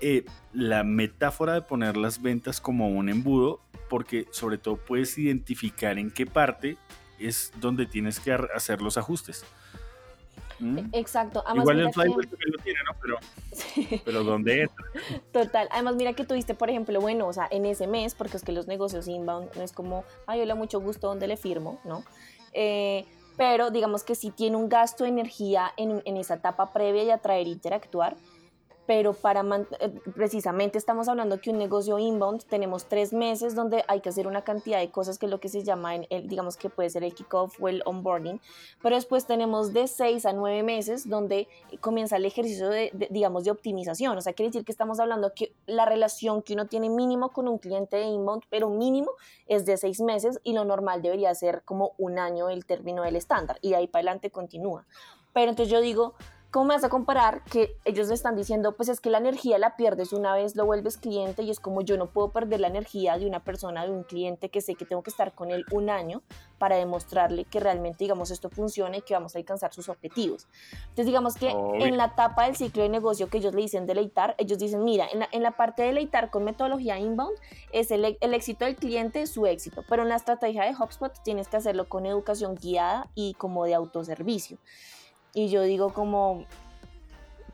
eh, 0.00 0.24
la 0.52 0.84
metáfora 0.84 1.54
de 1.54 1.62
poner 1.62 1.96
las 1.96 2.20
ventas 2.20 2.60
como 2.60 2.88
un 2.88 3.08
embudo, 3.08 3.60
porque 3.88 4.26
sobre 4.30 4.58
todo 4.58 4.76
puedes 4.76 5.16
identificar 5.18 5.98
en 5.98 6.10
qué 6.10 6.26
parte 6.26 6.76
es 7.18 7.52
donde 7.60 7.86
tienes 7.86 8.20
que 8.20 8.32
hacer 8.32 8.82
los 8.82 8.98
ajustes. 8.98 9.44
¿Mm? 10.58 10.88
Exacto. 10.92 11.44
Igual 11.54 11.80
el 11.80 11.92
flywheel 11.92 12.28
también 12.28 12.52
lo 12.52 12.62
tiene, 12.62 12.78
¿no? 12.84 12.96
Pero, 13.00 14.00
pero 14.04 14.24
¿dónde 14.24 14.62
entra? 14.62 14.86
Total. 15.32 15.68
Además, 15.70 15.96
mira 15.96 16.12
que 16.14 16.24
tuviste, 16.24 16.54
por 16.54 16.70
ejemplo, 16.70 17.00
bueno, 17.00 17.26
o 17.26 17.32
sea, 17.32 17.46
en 17.50 17.66
ese 17.66 17.86
mes, 17.86 18.14
porque 18.14 18.36
es 18.36 18.42
que 18.42 18.52
los 18.52 18.66
negocios 18.66 19.08
inbound 19.08 19.54
no 19.54 19.62
es 19.62 19.72
como, 19.72 20.04
ay, 20.26 20.40
hola, 20.40 20.54
mucho 20.54 20.80
gusto, 20.80 21.08
¿dónde 21.08 21.26
le 21.26 21.36
firmo? 21.36 21.80
¿No? 21.84 22.04
Eh, 22.52 23.04
pero 23.36 23.70
digamos 23.70 24.02
que 24.02 24.14
si 24.14 24.30
tiene 24.30 24.56
un 24.56 24.70
gasto 24.70 25.04
de 25.04 25.10
energía 25.10 25.72
en, 25.76 26.00
en 26.06 26.16
esa 26.16 26.34
etapa 26.34 26.72
previa 26.72 27.04
y 27.04 27.10
atraer 27.10 27.46
e 27.46 27.50
interactuar, 27.50 28.16
pero 28.86 29.12
para 29.12 29.44
eh, 29.80 29.90
precisamente 30.14 30.78
estamos 30.78 31.08
hablando 31.08 31.40
que 31.40 31.50
un 31.50 31.58
negocio 31.58 31.98
inbound 31.98 32.44
tenemos 32.44 32.86
tres 32.86 33.12
meses 33.12 33.54
donde 33.54 33.84
hay 33.88 34.00
que 34.00 34.08
hacer 34.08 34.26
una 34.26 34.42
cantidad 34.42 34.78
de 34.78 34.90
cosas 34.90 35.18
que 35.18 35.26
es 35.26 35.30
lo 35.30 35.40
que 35.40 35.48
se 35.48 35.62
llama, 35.64 35.96
el, 35.96 36.28
digamos 36.28 36.56
que 36.56 36.70
puede 36.70 36.88
ser 36.90 37.04
el 37.04 37.14
kickoff 37.14 37.60
o 37.60 37.68
el 37.68 37.82
onboarding, 37.84 38.40
pero 38.82 38.94
después 38.94 39.26
tenemos 39.26 39.72
de 39.72 39.88
seis 39.88 40.24
a 40.24 40.32
nueve 40.32 40.62
meses 40.62 41.08
donde 41.08 41.48
comienza 41.80 42.16
el 42.16 42.24
ejercicio 42.24 42.68
de, 42.68 42.90
digamos, 43.10 43.44
de 43.44 43.50
optimización, 43.50 44.16
o 44.16 44.20
sea, 44.20 44.32
quiere 44.32 44.50
decir 44.50 44.64
que 44.64 44.72
estamos 44.72 45.00
hablando 45.00 45.32
que 45.34 45.52
la 45.66 45.84
relación 45.84 46.42
que 46.42 46.54
uno 46.54 46.66
tiene 46.66 46.88
mínimo 46.88 47.30
con 47.30 47.48
un 47.48 47.58
cliente 47.58 47.96
de 47.96 48.04
inbound, 48.04 48.44
pero 48.48 48.70
mínimo 48.70 49.10
es 49.46 49.66
de 49.66 49.76
seis 49.76 50.00
meses 50.00 50.40
y 50.44 50.52
lo 50.52 50.64
normal 50.64 51.02
debería 51.02 51.34
ser 51.34 51.62
como 51.64 51.92
un 51.98 52.18
año 52.18 52.48
el 52.48 52.64
término 52.64 53.02
del 53.02 53.16
estándar 53.16 53.58
y 53.60 53.70
de 53.70 53.76
ahí 53.76 53.86
para 53.86 54.00
adelante 54.00 54.30
continúa. 54.30 54.86
Pero 55.32 55.50
entonces 55.50 55.70
yo 55.70 55.80
digo, 55.80 56.14
¿Cómo 56.56 56.68
me 56.68 56.74
vas 56.74 56.84
a 56.84 56.88
comparar 56.88 57.44
que 57.44 57.76
ellos 57.84 58.08
le 58.08 58.14
están 58.14 58.34
diciendo, 58.34 58.76
pues 58.78 58.88
es 58.88 58.98
que 58.98 59.10
la 59.10 59.18
energía 59.18 59.58
la 59.58 59.76
pierdes 59.76 60.14
una 60.14 60.32
vez, 60.32 60.56
lo 60.56 60.64
vuelves 60.64 60.96
cliente 60.96 61.42
y 61.42 61.50
es 61.50 61.60
como 61.60 61.82
yo 61.82 61.98
no 61.98 62.06
puedo 62.06 62.30
perder 62.30 62.60
la 62.60 62.68
energía 62.68 63.18
de 63.18 63.26
una 63.26 63.44
persona, 63.44 63.84
de 63.84 63.90
un 63.90 64.04
cliente 64.04 64.48
que 64.48 64.62
sé 64.62 64.74
que 64.74 64.86
tengo 64.86 65.02
que 65.02 65.10
estar 65.10 65.34
con 65.34 65.50
él 65.50 65.66
un 65.70 65.90
año 65.90 66.22
para 66.56 66.76
demostrarle 66.76 67.44
que 67.44 67.60
realmente, 67.60 68.04
digamos, 68.04 68.30
esto 68.30 68.48
funciona 68.48 68.96
y 68.96 69.02
que 69.02 69.12
vamos 69.12 69.34
a 69.34 69.38
alcanzar 69.38 69.74
sus 69.74 69.90
objetivos. 69.90 70.48
Entonces, 70.80 71.04
digamos 71.04 71.34
que 71.34 71.50
en 71.50 71.98
la 71.98 72.06
etapa 72.06 72.46
del 72.46 72.56
ciclo 72.56 72.84
de 72.84 72.88
negocio 72.88 73.28
que 73.28 73.36
ellos 73.36 73.54
le 73.54 73.60
dicen 73.60 73.84
deleitar, 73.84 74.34
ellos 74.38 74.56
dicen, 74.56 74.82
mira, 74.82 75.06
en 75.12 75.18
la, 75.18 75.28
en 75.32 75.42
la 75.42 75.58
parte 75.58 75.82
de 75.82 75.88
deleitar 75.88 76.30
con 76.30 76.42
metodología 76.42 76.98
inbound 76.98 77.36
es 77.70 77.90
el, 77.90 78.16
el 78.18 78.32
éxito 78.32 78.64
del 78.64 78.76
cliente, 78.76 79.26
su 79.26 79.44
éxito, 79.44 79.84
pero 79.90 80.04
en 80.04 80.08
la 80.08 80.16
estrategia 80.16 80.64
de 80.64 80.74
HubSpot 80.74 81.12
tienes 81.22 81.48
que 81.48 81.58
hacerlo 81.58 81.86
con 81.86 82.06
educación 82.06 82.54
guiada 82.54 83.10
y 83.14 83.34
como 83.34 83.66
de 83.66 83.74
autoservicio. 83.74 84.56
Y 85.36 85.50
yo 85.50 85.60
digo 85.64 85.92
como, 85.92 86.46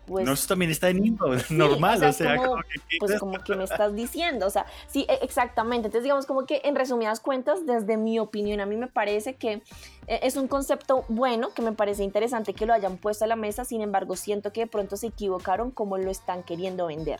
pues, 0.07 0.25
no, 0.25 0.35
eso 0.35 0.47
también 0.47 0.71
está 0.71 0.89
en 0.89 1.05
inbound, 1.05 1.51
normal, 1.51 2.05
o 2.05 2.13
sea, 2.13 2.37
como, 2.37 2.63
pues 3.01 3.19
como 3.19 3.41
que 3.41 3.57
me 3.57 3.65
estás 3.65 3.93
diciendo, 3.93 4.47
o 4.47 4.51
sea, 4.51 4.67
sí, 4.87 5.05
e, 5.09 5.19
exactamente, 5.23 5.89
entonces 5.89 6.05
digamos 6.05 6.25
como 6.27 6.47
que 6.47 6.61
en 6.63 6.77
resumidas 6.77 7.19
cuentas, 7.19 7.67
desde 7.67 7.97
mi 7.97 8.21
opinión, 8.21 8.61
a 8.61 8.67
mí 8.67 8.77
me 8.77 8.87
parece 8.87 9.35
que 9.35 9.63
eh, 10.07 10.21
es 10.23 10.37
un 10.37 10.47
concepto 10.47 11.05
bueno, 11.09 11.49
que 11.55 11.63
me 11.63 11.73
parece 11.73 12.05
interesante 12.05 12.55
que 12.55 12.67
lo 12.67 12.73
hayan 12.73 12.99
puesto 12.99 13.25
a 13.25 13.27
la 13.27 13.35
mesa, 13.35 13.65
sin 13.65 13.81
embargo, 13.81 14.15
siento 14.15 14.53
que 14.53 14.61
de 14.61 14.67
pronto 14.69 14.97
se 14.97 15.09
equivocaron 15.09 15.73
como 15.73 15.99
lo 15.99 16.09
están 16.09 16.45
queriendo 16.45 16.87
vender, 16.87 17.19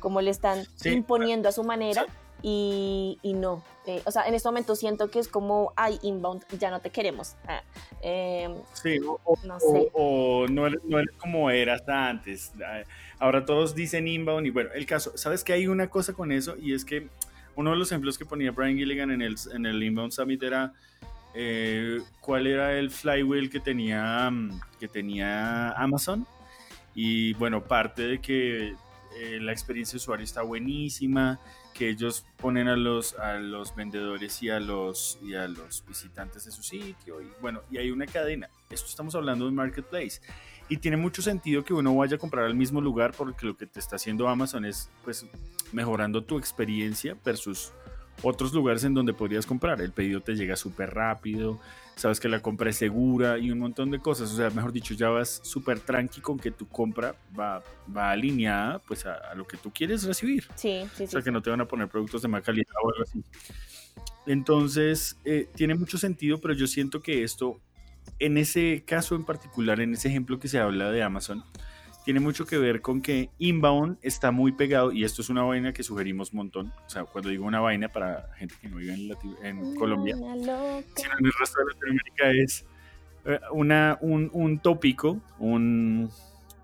como 0.00 0.22
le 0.22 0.30
están 0.30 0.66
imponiendo 0.86 1.50
a 1.50 1.52
su 1.52 1.64
manera 1.64 2.06
y, 2.42 3.18
no. 3.34 3.62
Eh, 3.86 4.02
o 4.04 4.10
sea, 4.10 4.28
en 4.28 4.34
este 4.34 4.48
momento 4.48 4.76
siento 4.76 5.10
que 5.10 5.18
es 5.18 5.28
como, 5.28 5.72
ay, 5.76 5.98
inbound, 6.02 6.44
ya 6.58 6.70
no 6.70 6.80
te 6.80 6.90
queremos. 6.90 7.36
Ah, 7.46 7.62
em, 8.00 8.54
sí, 8.74 8.98
o 9.04 9.38
no, 9.44 9.58
sé. 9.58 9.90
o, 9.92 10.46
no, 10.48 10.66
eres, 10.66 10.80
como 11.18 11.50
eras 11.50 11.82
antes. 11.88 12.52
Ah, 12.64 12.82
ahora 13.18 13.44
todos 13.44 13.74
dicen 13.74 14.06
inbound 14.06 14.46
y 14.46 14.50
bueno, 14.50 14.70
el 14.74 14.86
caso, 14.86 15.16
¿sabes 15.16 15.42
que 15.42 15.52
hay 15.52 15.66
una 15.66 15.88
cosa 15.88 16.12
con 16.12 16.32
eso? 16.32 16.56
Y 16.60 16.74
es 16.74 16.84
que 16.84 17.08
uno 17.56 17.70
de 17.70 17.76
los 17.76 17.90
ejemplos 17.90 18.16
que 18.18 18.24
ponía 18.24 18.52
Brian 18.52 18.76
Gilligan 18.76 19.10
en 19.10 19.22
el, 19.22 19.36
en 19.52 19.66
el 19.66 19.82
Inbound 19.82 20.12
Summit 20.12 20.40
era 20.42 20.72
eh, 21.34 22.00
cuál 22.20 22.46
era 22.46 22.78
el 22.78 22.90
flywheel 22.90 23.50
que 23.50 23.58
tenía, 23.58 24.30
que 24.78 24.86
tenía 24.86 25.72
Amazon. 25.72 26.26
Y 26.94 27.34
bueno, 27.34 27.64
parte 27.64 28.02
de 28.02 28.20
que 28.20 28.74
eh, 29.16 29.38
la 29.40 29.52
experiencia 29.52 29.92
de 29.92 29.96
usuario 29.98 30.24
está 30.24 30.42
buenísima, 30.42 31.40
que 31.78 31.88
ellos 31.88 32.26
ponen 32.36 32.66
a 32.66 32.76
los, 32.76 33.16
a 33.20 33.34
los 33.34 33.76
vendedores 33.76 34.42
y 34.42 34.50
a 34.50 34.58
los, 34.58 35.16
y 35.22 35.34
a 35.34 35.46
los 35.46 35.84
visitantes 35.86 36.44
de 36.44 36.50
su 36.50 36.64
sitio. 36.64 37.22
Y 37.22 37.30
bueno, 37.40 37.62
y 37.70 37.78
hay 37.78 37.92
una 37.92 38.04
cadena. 38.06 38.50
Esto 38.68 38.88
estamos 38.88 39.14
hablando 39.14 39.44
de 39.44 39.52
marketplace. 39.52 40.20
Y 40.68 40.78
tiene 40.78 40.96
mucho 40.96 41.22
sentido 41.22 41.64
que 41.64 41.72
uno 41.72 41.94
vaya 41.94 42.16
a 42.16 42.18
comprar 42.18 42.46
al 42.46 42.56
mismo 42.56 42.80
lugar 42.80 43.12
porque 43.16 43.46
lo 43.46 43.56
que 43.56 43.66
te 43.66 43.78
está 43.78 43.94
haciendo 43.94 44.28
Amazon 44.28 44.64
es 44.64 44.90
pues 45.04 45.24
mejorando 45.70 46.24
tu 46.24 46.36
experiencia 46.36 47.16
versus 47.24 47.72
otros 48.22 48.52
lugares 48.52 48.82
en 48.82 48.94
donde 48.94 49.14
podrías 49.14 49.46
comprar. 49.46 49.80
El 49.80 49.92
pedido 49.92 50.20
te 50.20 50.34
llega 50.34 50.56
súper 50.56 50.92
rápido, 50.92 51.60
sabes 51.98 52.20
que 52.20 52.28
la 52.28 52.40
compra 52.40 52.70
es 52.70 52.76
segura 52.76 53.38
y 53.38 53.50
un 53.50 53.58
montón 53.58 53.90
de 53.90 53.98
cosas. 53.98 54.32
O 54.32 54.36
sea, 54.36 54.50
mejor 54.50 54.72
dicho, 54.72 54.94
ya 54.94 55.08
vas 55.08 55.40
súper 55.42 55.80
tranqui 55.80 56.20
con 56.20 56.38
que 56.38 56.50
tu 56.50 56.68
compra 56.68 57.14
va, 57.38 57.62
va 57.94 58.12
alineada 58.12 58.78
pues 58.78 59.04
a, 59.04 59.34
lo 59.34 59.46
que 59.46 59.56
tú 59.56 59.72
quieres 59.72 60.04
recibir. 60.04 60.46
Sí, 60.54 60.84
sí, 60.94 61.04
O 61.04 61.08
sea, 61.08 61.22
que 61.22 61.32
no 61.32 61.42
te 61.42 61.50
van 61.50 61.60
a 61.60 61.66
poner 61.66 61.88
productos 61.88 62.22
de 62.22 62.28
mala 62.28 62.44
calidad 62.44 62.72
o 62.82 62.90
algo 62.90 63.02
así. 63.02 63.22
Entonces, 64.26 65.18
eh, 65.24 65.48
tiene 65.54 65.74
mucho 65.74 65.98
sentido, 65.98 66.40
pero 66.40 66.54
yo 66.54 66.66
siento 66.66 67.00
que 67.00 67.24
esto, 67.24 67.60
en 68.18 68.38
ese 68.38 68.84
caso 68.86 69.16
en 69.16 69.24
particular, 69.24 69.80
en 69.80 69.94
ese 69.94 70.08
ejemplo 70.08 70.38
que 70.38 70.48
se 70.48 70.58
habla 70.58 70.90
de 70.92 71.02
Amazon, 71.02 71.44
tiene 72.08 72.20
mucho 72.20 72.46
que 72.46 72.56
ver 72.56 72.80
con 72.80 73.02
que 73.02 73.28
inbound 73.36 73.98
está 74.00 74.30
muy 74.30 74.52
pegado 74.52 74.92
y 74.92 75.04
esto 75.04 75.20
es 75.20 75.28
una 75.28 75.42
vaina 75.42 75.74
que 75.74 75.82
sugerimos 75.82 76.32
un 76.32 76.38
montón. 76.38 76.72
O 76.86 76.88
sea, 76.88 77.04
cuando 77.04 77.28
digo 77.28 77.44
una 77.44 77.60
vaina 77.60 77.90
para 77.90 78.30
gente 78.38 78.54
que 78.62 78.70
no 78.70 78.78
vive 78.78 78.94
en, 79.42 79.74
Colombia, 79.74 80.16
sino 80.16 80.32
en 80.32 81.26
el 81.26 81.32
resto 81.38 81.58
de 81.58 81.66
Latinoamérica 81.66 82.30
es 82.30 82.64
eh, 83.26 83.38
una, 83.52 83.98
un, 84.00 84.30
un 84.32 84.58
tópico, 84.58 85.20
un, 85.38 86.10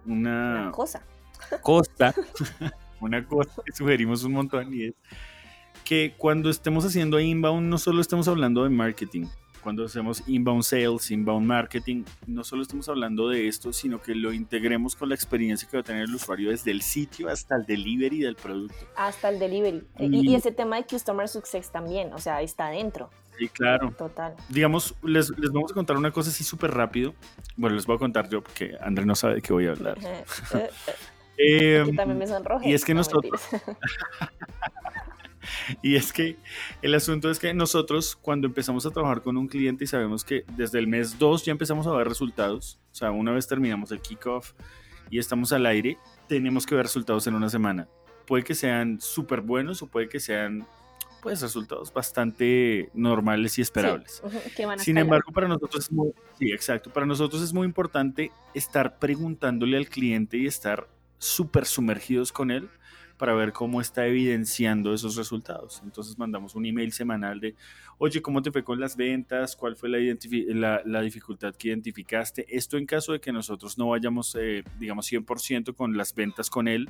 una, 0.07 0.63
una 0.63 0.71
cosa. 0.71 1.03
Costa, 1.61 2.15
una 3.03 3.23
cosa 3.27 3.61
que 3.67 3.73
sugerimos 3.73 4.25
un 4.25 4.33
montón 4.33 4.73
y 4.73 4.85
es 4.85 4.95
que 5.85 6.15
cuando 6.17 6.49
estemos 6.49 6.87
haciendo 6.87 7.21
inbound 7.21 7.69
no 7.69 7.77
solo 7.77 8.01
estamos 8.01 8.29
hablando 8.29 8.65
de 8.65 8.71
marketing, 8.71 9.27
cuando 9.65 9.85
hacemos 9.87 10.23
inbound 10.29 10.63
sales, 10.63 11.11
inbound 11.11 11.47
marketing, 11.47 12.05
no 12.27 12.45
solo 12.45 12.63
estamos 12.63 12.89
hablando 12.91 13.31
de 13.31 13.49
esto, 13.49 13.73
sino 13.73 14.01
que 14.01 14.15
lo 14.15 14.33
integremos 14.33 14.95
con 14.95 15.09
la 15.09 15.15
experiencia 15.15 15.67
que 15.69 15.79
va 15.79 15.81
a 15.81 15.85
tener 15.85 16.05
el 16.05 16.15
usuario 16.15 16.51
desde 16.51 16.71
el 16.71 16.83
sitio 16.83 17.31
hasta 17.31 17.57
el 17.57 17.65
delivery 17.65 18.21
del 18.21 18.37
producto. 18.37 18.77
Hasta 18.95 19.31
el 19.31 19.39
delivery. 19.39 19.83
Y, 19.99 20.35
ese 20.35 20.53
tema 20.53 20.77
de 20.77 20.85
Customer 20.85 21.27
Success 21.27 21.71
también, 21.71 22.13
o 22.13 22.19
sea, 22.19 22.43
está 22.43 22.69
dentro. 22.69 23.11
Sí, 23.39 23.49
claro. 23.49 23.93
Total. 23.97 24.35
Digamos, 24.51 24.95
les, 25.03 25.31
les 25.39 25.51
vamos 25.51 25.73
a 25.73 25.75
contar 25.75 25.97
una 25.97 26.13
cosa 26.13 26.31
así 26.31 26.45
súper 26.45 26.71
rápido. 26.73 27.15
Bueno, 27.57 27.75
les 27.75 27.87
voy 27.87 27.97
a 27.97 27.99
contar 27.99 28.29
yo 28.29 28.43
porque 28.43 28.77
André 28.81 29.07
no 29.07 29.15
sabe 29.15 29.37
de 29.37 29.43
qué 29.43 29.53
voy 29.53 29.67
a 29.67 29.71
hablar. 29.71 29.99
eh, 31.39 31.85
también 31.97 32.19
me 32.19 32.27
sonroje. 32.27 32.69
Y 32.69 32.75
es 32.75 32.85
que 32.85 32.95
nosotros... 32.95 33.41
y 35.83 35.97
es 35.97 36.13
que 36.13 36.37
el 36.83 36.95
asunto 36.95 37.31
es 37.31 37.39
que 37.39 37.53
nosotros 37.55 38.17
cuando 38.17 38.47
empezamos 38.47 38.87
a 38.87 38.91
trabajar 38.91 39.23
con 39.23 39.37
un 39.37 39.49
cliente 39.49 39.85
y 39.85 39.87
sabemos 39.87 40.25
que 40.25 40.45
desde 40.57 40.79
el 40.79 40.87
mes 40.87 41.19
2 41.19 41.45
ya 41.45 41.53
empezamos 41.53 41.87
a 41.87 41.93
ver 41.93 42.09
resultados, 42.09 42.81
o 42.93 42.95
sea, 42.95 43.11
una 43.11 43.33
vez 43.33 43.47
terminamos 43.47 43.91
el 43.93 44.01
kickoff 44.01 44.53
y 45.11 45.19
estamos 45.19 45.53
al 45.53 45.67
aire, 45.67 45.99
tenemos 46.29 46.67
que 46.67 46.75
ver 46.75 46.85
resultados 46.85 47.27
en 47.27 47.35
una 47.35 47.49
semana. 47.49 47.89
Puede 48.27 48.43
que 48.43 48.55
sean 48.55 49.01
súper 49.01 49.43
buenos 49.43 49.83
o 49.83 49.87
puede 49.87 50.09
que 50.09 50.19
sean 50.19 50.67
pues 51.25 51.41
resultados 51.41 51.93
bastante 51.93 52.91
normales 52.93 53.59
y 53.59 53.63
esperables. 53.63 54.23
Sin 54.79 54.99
embargo, 54.99 55.33
para 55.33 55.49
nosotros 55.49 55.85
es 55.85 55.93
muy, 55.93 56.13
sí, 56.39 56.53
exacto, 56.53 56.93
para 56.93 57.07
nosotros 57.07 57.43
es 57.43 57.53
muy 57.55 57.65
importante 57.67 58.31
estar 58.53 58.99
preguntándole 58.99 59.79
al 59.79 59.89
cliente 59.89 60.37
y 60.37 60.47
estar 60.47 60.87
súper 61.19 61.65
sumergidos 61.65 62.31
con 62.31 62.51
él 62.51 62.69
para 63.17 63.35
ver 63.35 63.53
cómo 63.53 63.81
está 63.81 64.07
evidenciando 64.07 64.93
esos 64.93 65.17
resultados. 65.17 65.81
Entonces 65.85 66.19
mandamos 66.19 66.55
un 66.55 66.67
email 66.67 66.93
semanal 66.93 67.41
de, 67.41 67.55
oye, 67.99 68.21
¿cómo 68.21 68.43
te 68.43 68.51
fue 68.51 68.65
con 68.65 68.81
las 68.81 68.97
ventas? 68.97 69.57
¿Cuál 69.57 69.77
fue 69.77 69.89
la, 69.89 70.83
la, 70.85 71.01
dificultad 71.01 71.55
que 71.55 71.69
identificaste? 71.69 72.45
Esto 72.49 72.77
en 72.77 72.87
caso 72.87 73.13
de 73.13 73.21
que 73.21 73.33
nosotros 73.33 73.79
no 73.79 73.89
vayamos, 73.89 74.37
eh, 74.41 74.65
digamos, 74.79 75.11
100% 75.11 75.75
con 75.75 75.97
las 75.97 76.15
ventas 76.15 76.51
con 76.51 76.67
él, 76.67 76.89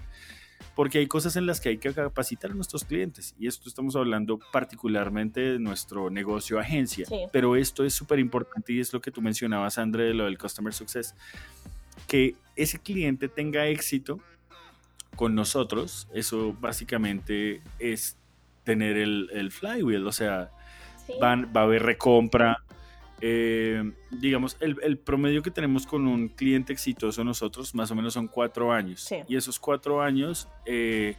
porque 0.75 0.99
hay 0.99 1.07
cosas 1.07 1.37
en 1.37 1.47
las 1.47 1.61
que 1.61 1.69
hay 1.69 1.79
que 1.79 1.93
capacitar 1.93 2.51
a 2.51 2.55
nuestros 2.55 2.85
clientes. 2.85 3.35
Y 3.39 3.47
esto 3.47 3.69
estamos 3.69 3.95
hablando 3.95 4.39
particularmente 4.53 5.41
de 5.41 5.59
nuestro 5.59 6.11
negocio 6.11 6.59
agencia. 6.59 7.07
Pero 7.33 7.57
esto 7.57 7.85
es 7.85 7.93
súper 7.95 8.19
importante 8.19 8.73
y 8.73 8.81
es 8.81 8.93
lo 8.93 9.01
que 9.01 9.11
tú 9.11 9.21
mencionabas, 9.21 9.79
André, 9.79 10.05
de 10.05 10.15
lo 10.15 10.25
del 10.25 10.39
Customer 10.39 10.73
Success. 10.73 11.15
Que 12.09 12.35
ese 12.57 12.79
cliente 12.79 13.29
tenga 13.29 13.67
éxito 13.67 14.21
con 15.15 15.35
nosotros, 15.35 16.09
eso 16.13 16.57
básicamente 16.61 17.63
es 17.79 18.17
tener 18.65 18.97
el, 18.97 19.51
flywheel, 19.51 20.07
o 20.07 20.13
sea, 20.13 20.51
van, 21.21 21.53
va 21.55 21.63
a 21.63 21.65
haber 21.65 21.83
recompra. 21.83 22.63
Eh, 23.21 23.93
digamos, 24.11 24.57
el, 24.61 24.99
promedio 24.99 25.43
que 25.43 25.51
tenemos 25.51 25.87
con 25.87 26.07
un 26.07 26.29
cliente 26.29 26.73
exitoso 26.73 27.25
nosotros 27.25 27.75
más 27.75 27.91
o 27.91 27.95
menos 27.95 28.15
son 28.15 28.29
cuatro 28.29 28.73
años. 28.73 29.09
Y 29.29 29.37
esos 29.37 29.59
cuatro 29.59 30.03
años, 30.03 30.49
eh, 30.67 31.17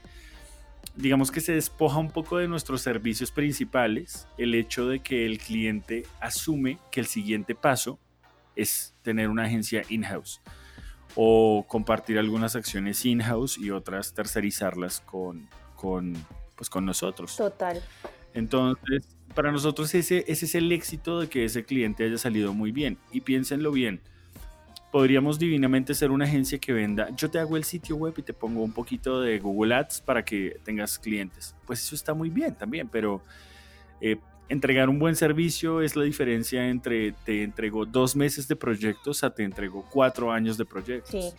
digamos 0.95 1.31
que 1.31 1.41
se 1.41 1.53
despoja 1.53 1.97
un 1.97 2.11
poco 2.11 2.37
de 2.37 2.47
nuestros 2.47 2.81
servicios 2.81 3.31
principales 3.31 4.27
el 4.37 4.53
hecho 4.55 4.87
de 4.87 4.99
que 4.99 5.25
el 5.25 5.37
cliente 5.39 6.03
asume 6.19 6.79
que 6.91 6.99
el 6.99 7.05
siguiente 7.07 7.55
paso 7.55 7.99
es 8.55 8.93
tener 9.01 9.29
una 9.29 9.43
agencia 9.43 9.83
in-house 9.89 10.41
o 11.15 11.65
compartir 11.67 12.19
algunas 12.19 12.55
acciones 12.55 13.05
in-house 13.05 13.57
y 13.57 13.71
otras 13.71 14.13
tercerizarlas 14.13 14.99
con, 14.99 15.47
con, 15.75 16.13
pues 16.55 16.69
con 16.69 16.85
nosotros. 16.85 17.37
Total. 17.37 17.81
Entonces, 18.33 19.07
para 19.33 19.51
nosotros 19.51 19.93
ese, 19.95 20.25
ese 20.27 20.45
es 20.45 20.55
el 20.55 20.71
éxito 20.71 21.21
de 21.21 21.29
que 21.29 21.45
ese 21.45 21.63
cliente 21.63 22.03
haya 22.03 22.17
salido 22.17 22.53
muy 22.53 22.71
bien. 22.71 22.97
Y 23.11 23.21
piénsenlo 23.21 23.71
bien. 23.71 24.01
Podríamos 24.91 25.39
divinamente 25.39 25.93
ser 25.93 26.11
una 26.11 26.25
agencia 26.25 26.57
que 26.57 26.71
venda, 26.71 27.09
yo 27.17 27.29
te 27.29 27.37
hago 27.37 27.57
el 27.57 27.65
sitio 27.65 27.97
web 27.97 28.13
y 28.15 28.21
te 28.21 28.31
pongo 28.31 28.63
un 28.63 28.71
poquito 28.71 29.19
de 29.19 29.39
Google 29.39 29.75
Ads 29.75 30.01
para 30.01 30.23
que 30.23 30.57
tengas 30.63 30.97
clientes. 30.99 31.53
Pues 31.65 31.83
eso 31.83 31.95
está 31.95 32.13
muy 32.13 32.29
bien 32.29 32.55
también, 32.55 32.87
pero 32.87 33.21
eh, 33.99 34.17
entregar 34.49 34.89
un 34.89 34.99
buen 34.99 35.15
servicio 35.15 35.81
es 35.81 35.95
la 35.95 36.03
diferencia 36.03 36.67
entre 36.67 37.11
te 37.11 37.43
entrego 37.43 37.85
dos 37.85 38.15
meses 38.15 38.47
de 38.47 38.55
proyectos 38.55 39.23
a 39.23 39.29
te 39.29 39.43
entrego 39.43 39.85
cuatro 39.91 40.31
años 40.31 40.57
de 40.57 40.65
proyectos. 40.65 41.09
Sí. 41.11 41.33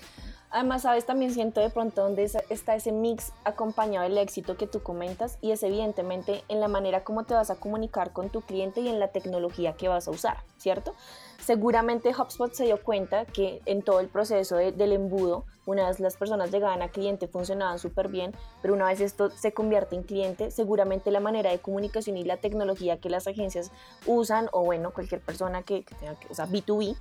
Además, 0.51 0.83
sabes, 0.83 1.05
también 1.05 1.35
siento 1.35 1.61
de 1.61 1.71
pronto 1.71 2.03
donde 2.03 2.23
está 2.25 2.77
ese 2.77 2.93
mix 2.93 3.33
acompañado 3.45 4.09
del 4.09 4.17
éxito 4.17 4.57
que 4.57 4.67
tú 4.67 4.81
comentas 4.81 5.39
y 5.43 5.51
es 5.51 5.63
evidentemente 5.63 6.45
en 6.49 6.61
la 6.61 6.69
manera 6.69 7.05
como 7.05 7.25
te 7.25 7.35
vas 7.35 7.51
a 7.51 7.57
comunicar 7.57 8.13
con 8.13 8.31
tu 8.31 8.41
cliente 8.41 8.81
y 8.81 8.89
en 8.89 9.01
la 9.01 9.09
tecnología 9.09 9.75
que 9.75 9.89
vas 9.89 10.09
a 10.09 10.13
usar, 10.13 10.39
¿cierto? 10.57 10.95
Seguramente 11.39 12.15
HubSpot 12.17 12.53
se 12.55 12.65
dio 12.65 12.83
cuenta 12.83 13.27
que 13.27 13.61
en 13.67 13.83
todo 13.83 14.01
el 14.01 14.09
proceso 14.09 14.57
del 14.57 14.93
embudo, 14.93 15.45
una 15.67 15.89
vez 15.89 16.01
las 16.01 16.17
personas 16.17 16.51
llegaban 16.51 16.81
a 16.83 16.89
cliente 16.89 17.29
funcionaban 17.29 17.79
súper 17.79 18.09
bien, 18.09 18.33
pero 18.63 18.75
una 18.75 18.87
vez 18.87 19.01
esto 19.01 19.31
se 19.31 19.53
convierte 19.53 19.97
en 19.97 20.03
cliente, 20.03 20.51
seguramente 20.51 21.11
la 21.11 21.21
manera 21.21 21.51
de 21.51 21.59
comunicación 21.59 22.17
y 22.17 22.25
la 22.25 22.39
tecnología 22.39 22.99
que 22.99 23.11
las 23.11 23.27
agencias 23.27 23.71
usan, 24.07 24.49
o 24.53 24.65
bueno, 24.65 24.93
cualquier 24.93 25.21
persona 25.21 25.63
que, 25.63 25.85
tenga 26.01 26.15
que, 26.15 26.29
o 26.29 26.35
sea, 26.35 26.47
B2B, 26.47 26.97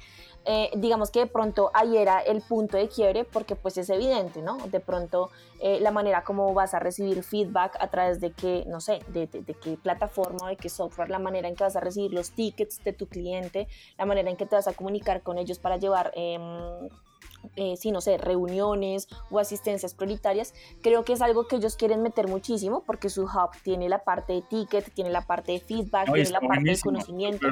eh, 0.48 0.70
digamos 0.76 1.10
que 1.10 1.22
de 1.22 1.28
pronto 1.28 1.72
ahí 1.74 1.98
era 1.98 2.20
el 2.20 2.42
punto 2.42 2.78
de 2.78 2.88
quiebre 2.88 3.24
porque 3.24 3.56
pues 3.56 3.78
es 3.78 3.90
evidente, 3.90 4.44
¿no? 4.44 4.58
De 4.68 4.80
pronto 4.80 5.32
eh, 5.60 5.80
la 5.80 5.90
manera 5.90 6.24
como 6.24 6.54
vas 6.54 6.76
a 6.76 6.80
recibir 6.80 7.24
feedback 7.24 7.76
a 7.80 7.90
través 7.90 8.20
de 8.20 8.32
qué, 8.32 8.64
no 8.68 8.80
sé, 8.80 9.00
de, 9.08 9.26
de, 9.26 9.54
qué 9.56 9.76
plataforma, 9.82 10.50
de 10.50 10.56
qué 10.56 10.70
software, 10.70 11.10
la 11.10 11.18
manera 11.18 11.48
en 11.48 11.56
que 11.56 11.64
vas 11.64 11.76
a 11.76 11.80
recibir 11.80 12.14
los 12.14 12.32
tickets 12.32 12.84
de 12.84 12.94
tu 12.94 13.08
cliente, 13.08 13.68
la 13.98 14.06
manera 14.06 14.30
en 14.30 14.38
que 14.38 14.46
te 14.46 14.56
vas 14.56 14.68
a 14.68 14.74
comunicar 14.74 15.24
con 15.24 15.40
ellos 15.40 15.58
para 15.58 15.78
llevar... 15.78 16.12
Eh, 16.16 16.38
eh, 17.56 17.76
sí, 17.78 17.92
no 17.92 18.02
sé, 18.02 18.18
reuniones 18.18 19.08
o 19.30 19.40
asistencias 19.40 19.94
prioritarias, 19.94 20.54
creo 20.82 21.04
que 21.04 21.14
es 21.14 21.22
algo 21.22 21.48
que 21.48 21.58
ellos 21.58 21.76
quieren 21.76 22.02
meter 22.02 22.28
muchísimo 22.28 22.84
porque 22.86 23.10
su 23.10 23.24
hub 23.24 23.52
tiene 23.64 23.90
la 23.90 24.04
parte 24.04 24.34
de 24.34 24.42
ticket, 24.42 24.94
tiene 24.94 25.10
la 25.10 25.22
parte 25.22 25.54
de 25.54 25.60
feedback, 25.60 26.12
tiene 26.12 26.30
la 26.30 26.42
parte 26.42 26.72
de 26.72 26.80
conocimiento. 26.80 27.48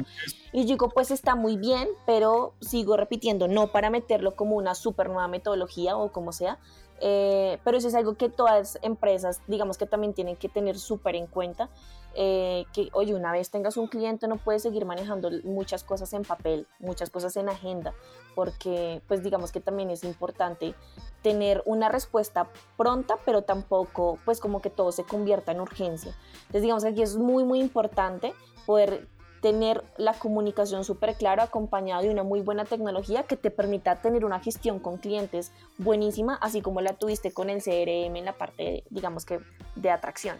Y 0.52 0.64
digo, 0.64 0.88
pues 0.88 1.10
está 1.10 1.34
muy 1.34 1.56
bien, 1.56 1.88
pero 2.06 2.54
sigo 2.60 2.96
repitiendo, 2.96 3.48
no 3.48 3.68
para 3.68 3.90
meterlo 3.90 4.36
como 4.36 4.56
una 4.56 4.74
super 4.74 5.08
nueva 5.08 5.28
metodología 5.28 5.96
o 5.96 6.12
como 6.12 6.32
sea, 6.32 6.58
eh, 7.00 7.58
pero 7.64 7.76
eso 7.78 7.88
es 7.88 7.94
algo 7.94 8.14
que 8.14 8.28
todas 8.28 8.78
empresas, 8.82 9.40
digamos 9.46 9.78
que 9.78 9.86
también 9.86 10.14
tienen 10.14 10.36
que 10.36 10.48
tener 10.48 10.78
súper 10.78 11.16
en 11.16 11.26
cuenta 11.26 11.68
eh, 12.16 12.66
que, 12.72 12.90
oye, 12.92 13.12
una 13.12 13.32
vez 13.32 13.50
tengas 13.50 13.76
un 13.76 13.88
cliente 13.88 14.28
no 14.28 14.36
puedes 14.36 14.62
seguir 14.62 14.84
manejando 14.84 15.30
muchas 15.42 15.82
cosas 15.82 16.12
en 16.12 16.22
papel, 16.22 16.68
muchas 16.78 17.10
cosas 17.10 17.36
en 17.36 17.48
agenda, 17.48 17.92
porque 18.36 19.02
pues 19.08 19.24
digamos 19.24 19.50
que 19.50 19.60
también 19.60 19.90
es 19.90 20.04
importante 20.04 20.74
tener 21.22 21.62
una 21.66 21.88
respuesta 21.88 22.48
pronta, 22.76 23.16
pero 23.24 23.42
tampoco 23.42 24.18
pues 24.24 24.38
como 24.38 24.62
que 24.62 24.70
todo 24.70 24.92
se 24.92 25.02
convierta 25.02 25.50
en 25.50 25.60
urgencia. 25.60 26.14
Entonces 26.42 26.62
digamos 26.62 26.84
que 26.84 26.90
aquí 26.90 27.02
es 27.02 27.16
muy, 27.16 27.42
muy 27.42 27.58
importante 27.58 28.32
poder 28.64 29.08
tener 29.44 29.84
la 29.98 30.14
comunicación 30.14 30.84
súper 30.84 31.16
clara 31.16 31.42
acompañada 31.42 32.00
de 32.00 32.08
una 32.08 32.22
muy 32.22 32.40
buena 32.40 32.64
tecnología 32.64 33.24
que 33.24 33.36
te 33.36 33.50
permita 33.50 34.00
tener 34.00 34.24
una 34.24 34.40
gestión 34.40 34.78
con 34.78 34.96
clientes 34.96 35.52
buenísima, 35.76 36.36
así 36.36 36.62
como 36.62 36.80
la 36.80 36.94
tuviste 36.94 37.30
con 37.30 37.50
el 37.50 37.62
CRM 37.62 38.16
en 38.16 38.24
la 38.24 38.32
parte, 38.32 38.84
digamos 38.88 39.26
que, 39.26 39.40
de 39.76 39.90
atracción 39.90 40.38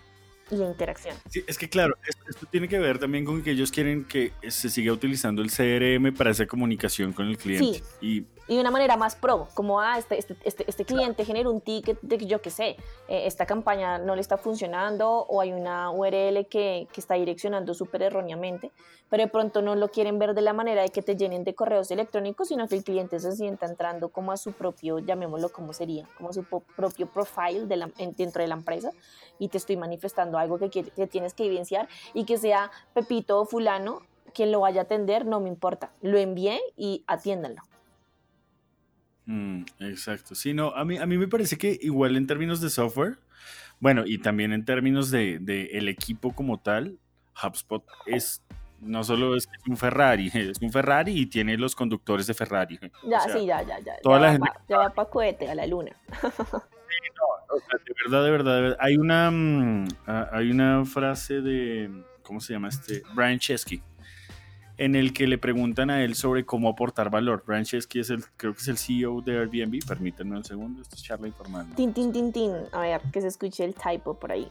y 0.50 0.56
de 0.56 0.64
interacción. 0.64 1.14
Sí, 1.28 1.44
es 1.46 1.58
que 1.58 1.68
claro, 1.68 1.94
esto, 2.26 2.46
tiene 2.50 2.66
que 2.66 2.78
ver 2.78 2.98
también 2.98 3.26
con 3.26 3.42
que 3.42 3.50
ellos 3.50 3.70
quieren 3.70 4.06
que 4.06 4.32
se 4.48 4.70
siga 4.70 4.90
utilizando 4.90 5.42
el 5.42 5.50
CRM 5.50 6.16
para 6.16 6.30
esa 6.30 6.46
comunicación 6.46 7.12
con 7.12 7.26
el 7.26 7.36
cliente. 7.36 7.82
Y 8.00 8.24
y 8.46 8.54
de 8.56 8.60
una 8.60 8.70
manera 8.70 8.96
más 8.96 9.16
pro, 9.16 9.48
como 9.54 9.80
ah, 9.80 9.98
este, 9.98 10.18
este, 10.18 10.36
este, 10.44 10.64
este 10.68 10.84
cliente 10.84 11.24
genera 11.24 11.48
un 11.48 11.60
ticket 11.60 11.98
de 12.02 12.18
que 12.18 12.26
yo 12.26 12.42
qué 12.42 12.50
sé, 12.50 12.76
eh, 13.08 13.26
esta 13.26 13.46
campaña 13.46 13.98
no 13.98 14.14
le 14.14 14.20
está 14.20 14.36
funcionando 14.36 15.10
o 15.10 15.40
hay 15.40 15.52
una 15.52 15.90
URL 15.90 16.46
que, 16.46 16.86
que 16.92 17.00
está 17.00 17.14
direccionando 17.14 17.74
súper 17.74 18.02
erróneamente, 18.02 18.70
pero 19.08 19.22
de 19.22 19.30
pronto 19.30 19.62
no 19.62 19.74
lo 19.74 19.88
quieren 19.88 20.18
ver 20.18 20.34
de 20.34 20.42
la 20.42 20.52
manera 20.52 20.82
de 20.82 20.90
que 20.90 21.02
te 21.02 21.16
llenen 21.16 21.44
de 21.44 21.54
correos 21.54 21.90
electrónicos, 21.90 22.48
sino 22.48 22.68
que 22.68 22.76
el 22.76 22.84
cliente 22.84 23.18
se 23.20 23.32
sienta 23.32 23.66
entrando 23.66 24.08
como 24.10 24.32
a 24.32 24.36
su 24.36 24.52
propio, 24.52 24.98
llamémoslo 24.98 25.50
como 25.50 25.72
sería, 25.72 26.06
como 26.16 26.30
a 26.30 26.32
su 26.32 26.44
propio 26.44 27.06
profile 27.06 27.66
de 27.66 27.76
la, 27.76 27.90
dentro 28.16 28.42
de 28.42 28.48
la 28.48 28.54
empresa 28.54 28.90
y 29.38 29.48
te 29.48 29.58
estoy 29.58 29.76
manifestando 29.76 30.38
algo 30.38 30.58
que, 30.58 30.70
que 30.70 31.06
tienes 31.06 31.34
que 31.34 31.46
evidenciar 31.46 31.88
y 32.12 32.24
que 32.24 32.38
sea 32.38 32.70
Pepito 32.92 33.40
o 33.40 33.44
fulano 33.46 34.00
quien 34.34 34.52
lo 34.52 34.60
vaya 34.60 34.82
a 34.82 34.84
atender, 34.84 35.24
no 35.24 35.40
me 35.40 35.48
importa, 35.48 35.92
lo 36.02 36.18
envié 36.18 36.60
y 36.76 37.04
atiéndanlo. 37.06 37.62
Mm, 39.26 39.62
exacto. 39.80 40.34
Sí, 40.34 40.54
no, 40.54 40.70
a 40.74 40.84
mí, 40.84 40.98
a 40.98 41.06
mí 41.06 41.18
me 41.18 41.28
parece 41.28 41.56
que 41.56 41.78
igual 41.80 42.16
en 42.16 42.26
términos 42.26 42.60
de 42.60 42.70
software, 42.70 43.18
bueno, 43.80 44.04
y 44.06 44.18
también 44.18 44.52
en 44.52 44.64
términos 44.64 45.10
de, 45.10 45.36
el 45.72 45.88
equipo 45.88 46.34
como 46.34 46.58
tal, 46.58 46.98
HubSpot 47.42 47.84
es 48.06 48.42
no 48.80 49.02
solo 49.02 49.34
es, 49.34 49.48
un 49.66 49.76
Ferrari, 49.76 50.30
es 50.34 50.60
un 50.60 50.70
Ferrari 50.70 51.18
y 51.18 51.26
tiene 51.26 51.56
los 51.56 51.74
conductores 51.74 52.26
de 52.26 52.34
Ferrari. 52.34 52.78
Ya, 53.08 53.20
sí, 53.20 53.46
ya, 53.46 53.62
ya, 53.62 53.78
ya. 53.80 53.96
Toda 54.02 54.18
ya 54.18 54.26
la 54.26 54.32
gente... 54.32 54.50
ya 54.68 54.78
va 54.78 54.90
para 54.90 55.08
cohete 55.08 55.48
a 55.48 55.54
la 55.54 55.66
luna. 55.66 55.96
Sí, 56.86 57.10
no, 57.16 57.56
de 57.56 57.94
verdad, 58.04 58.24
de 58.24 58.30
verdad, 58.30 58.54
de 58.54 58.62
verdad. 58.62 58.76
Hay 58.78 58.96
una, 58.98 59.28
mm, 59.28 59.88
hay 60.06 60.50
una 60.50 60.84
frase 60.84 61.40
de, 61.40 61.90
¿cómo 62.22 62.40
se 62.40 62.52
llama 62.52 62.68
este? 62.68 63.02
Brian 63.16 63.38
Chesky, 63.40 63.82
en 64.76 64.94
el 64.94 65.12
que 65.12 65.26
le 65.26 65.38
preguntan 65.38 65.90
a 65.90 66.02
él 66.02 66.14
sobre 66.14 66.44
cómo 66.44 66.68
aportar 66.68 67.10
valor. 67.10 67.44
Brian 67.46 67.64
Chesky 67.64 68.00
es 68.00 68.10
el, 68.10 68.24
creo 68.36 68.54
que 68.54 68.60
es 68.60 68.68
el 68.68 68.78
CEO 68.78 69.20
de 69.20 69.38
Airbnb. 69.38 69.86
Permítanme 69.86 70.36
un 70.36 70.44
segundo, 70.44 70.82
esto 70.82 70.96
es 70.96 71.02
charla 71.02 71.28
informal. 71.28 71.66
Tin, 71.76 71.92
tin, 71.92 72.12
tin, 72.12 72.32
tin. 72.32 72.52
A 72.72 72.80
ver, 72.80 73.00
que 73.12 73.20
se 73.20 73.28
escuche 73.28 73.64
el 73.64 73.74
typo 73.74 74.14
por 74.14 74.32
ahí. 74.32 74.50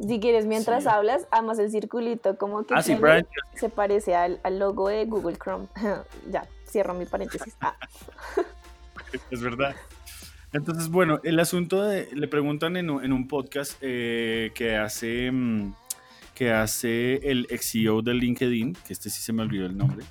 si 0.00 0.20
quieres, 0.20 0.46
mientras 0.46 0.86
hablas, 0.86 1.26
amas 1.30 1.58
el 1.58 1.70
circulito, 1.70 2.38
como 2.38 2.64
que 2.64 2.74
ah, 2.74 2.82
se, 2.82 2.98
se, 3.54 3.68
parece 3.68 4.14
al, 4.14 4.40
logo 4.58 4.88
de 4.88 5.04
Google 5.04 5.36
Chrome. 5.36 5.66
ya, 6.30 6.46
cierro 6.66 6.94
mi 6.94 7.04
paréntesis. 7.04 7.56
Ah. 7.60 7.76
es 9.30 9.42
verdad. 9.42 9.76
Entonces, 10.54 10.88
bueno, 10.88 11.20
el 11.24 11.38
asunto 11.40 11.84
de, 11.84 12.08
le 12.14 12.26
preguntan 12.26 12.78
en, 12.78 12.88
un 12.90 13.28
podcast 13.28 13.76
eh, 13.82 14.50
que 14.54 14.76
hace... 14.76 15.30
Mm, 15.30 15.74
que 16.38 16.52
hace 16.52 17.16
el 17.28 17.48
ex 17.50 17.72
CEO 17.72 18.00
de 18.00 18.14
LinkedIn, 18.14 18.74
que 18.86 18.92
este 18.92 19.10
sí 19.10 19.20
se 19.20 19.32
me 19.32 19.42
olvidó 19.42 19.66
el 19.66 19.76
nombre, 19.76 20.04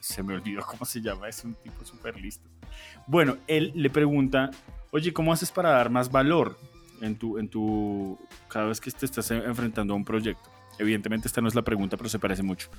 se 0.00 0.22
me 0.22 0.32
olvidó 0.32 0.62
cómo 0.66 0.86
se 0.86 1.02
llama, 1.02 1.28
es 1.28 1.44
un 1.44 1.52
tipo 1.56 1.84
súper 1.84 2.18
listo. 2.18 2.48
Bueno, 3.06 3.36
él 3.46 3.70
le 3.74 3.90
pregunta, 3.90 4.50
oye, 4.92 5.12
¿cómo 5.12 5.30
haces 5.30 5.50
para 5.50 5.68
dar 5.68 5.90
más 5.90 6.10
valor 6.10 6.58
en 7.02 7.16
tu, 7.16 7.36
en 7.36 7.48
tu, 7.48 8.18
cada 8.48 8.64
vez 8.64 8.80
que 8.80 8.90
te 8.90 9.04
estás 9.04 9.30
enfrentando 9.30 9.92
a 9.92 9.96
un 9.96 10.06
proyecto? 10.06 10.48
Evidentemente 10.78 11.28
esta 11.28 11.42
no 11.42 11.48
es 11.48 11.54
la 11.54 11.62
pregunta, 11.62 11.98
pero 11.98 12.08
se 12.08 12.18
parece 12.18 12.42
mucho. 12.42 12.70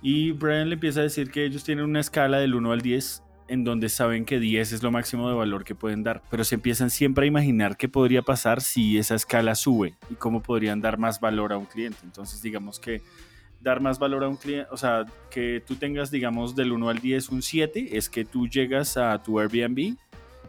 Y 0.00 0.30
Brian 0.30 0.70
le 0.70 0.74
empieza 0.76 1.00
a 1.00 1.02
decir 1.02 1.30
que 1.30 1.44
ellos 1.44 1.62
tienen 1.62 1.84
una 1.84 2.00
escala 2.00 2.38
del 2.38 2.54
1 2.54 2.72
al 2.72 2.80
10 2.80 3.22
en 3.48 3.64
donde 3.64 3.88
saben 3.88 4.24
que 4.24 4.40
10 4.40 4.72
es 4.72 4.82
lo 4.82 4.90
máximo 4.90 5.28
de 5.28 5.34
valor 5.34 5.64
que 5.64 5.74
pueden 5.74 6.02
dar, 6.02 6.22
pero 6.30 6.44
se 6.44 6.56
empiezan 6.56 6.90
siempre 6.90 7.24
a 7.24 7.28
imaginar 7.28 7.76
qué 7.76 7.88
podría 7.88 8.22
pasar 8.22 8.60
si 8.60 8.98
esa 8.98 9.14
escala 9.14 9.54
sube 9.54 9.94
y 10.10 10.14
cómo 10.14 10.42
podrían 10.42 10.80
dar 10.80 10.98
más 10.98 11.20
valor 11.20 11.52
a 11.52 11.58
un 11.58 11.66
cliente. 11.66 11.98
Entonces, 12.04 12.42
digamos 12.42 12.80
que 12.80 13.02
dar 13.60 13.80
más 13.80 13.98
valor 13.98 14.24
a 14.24 14.28
un 14.28 14.36
cliente, 14.36 14.68
o 14.70 14.76
sea, 14.76 15.06
que 15.30 15.62
tú 15.66 15.76
tengas, 15.76 16.10
digamos, 16.10 16.54
del 16.54 16.72
1 16.72 16.88
al 16.88 16.98
10 16.98 17.30
un 17.30 17.42
7, 17.42 17.96
es 17.96 18.08
que 18.08 18.24
tú 18.24 18.48
llegas 18.48 18.96
a 18.96 19.22
tu 19.22 19.38
Airbnb 19.38 19.96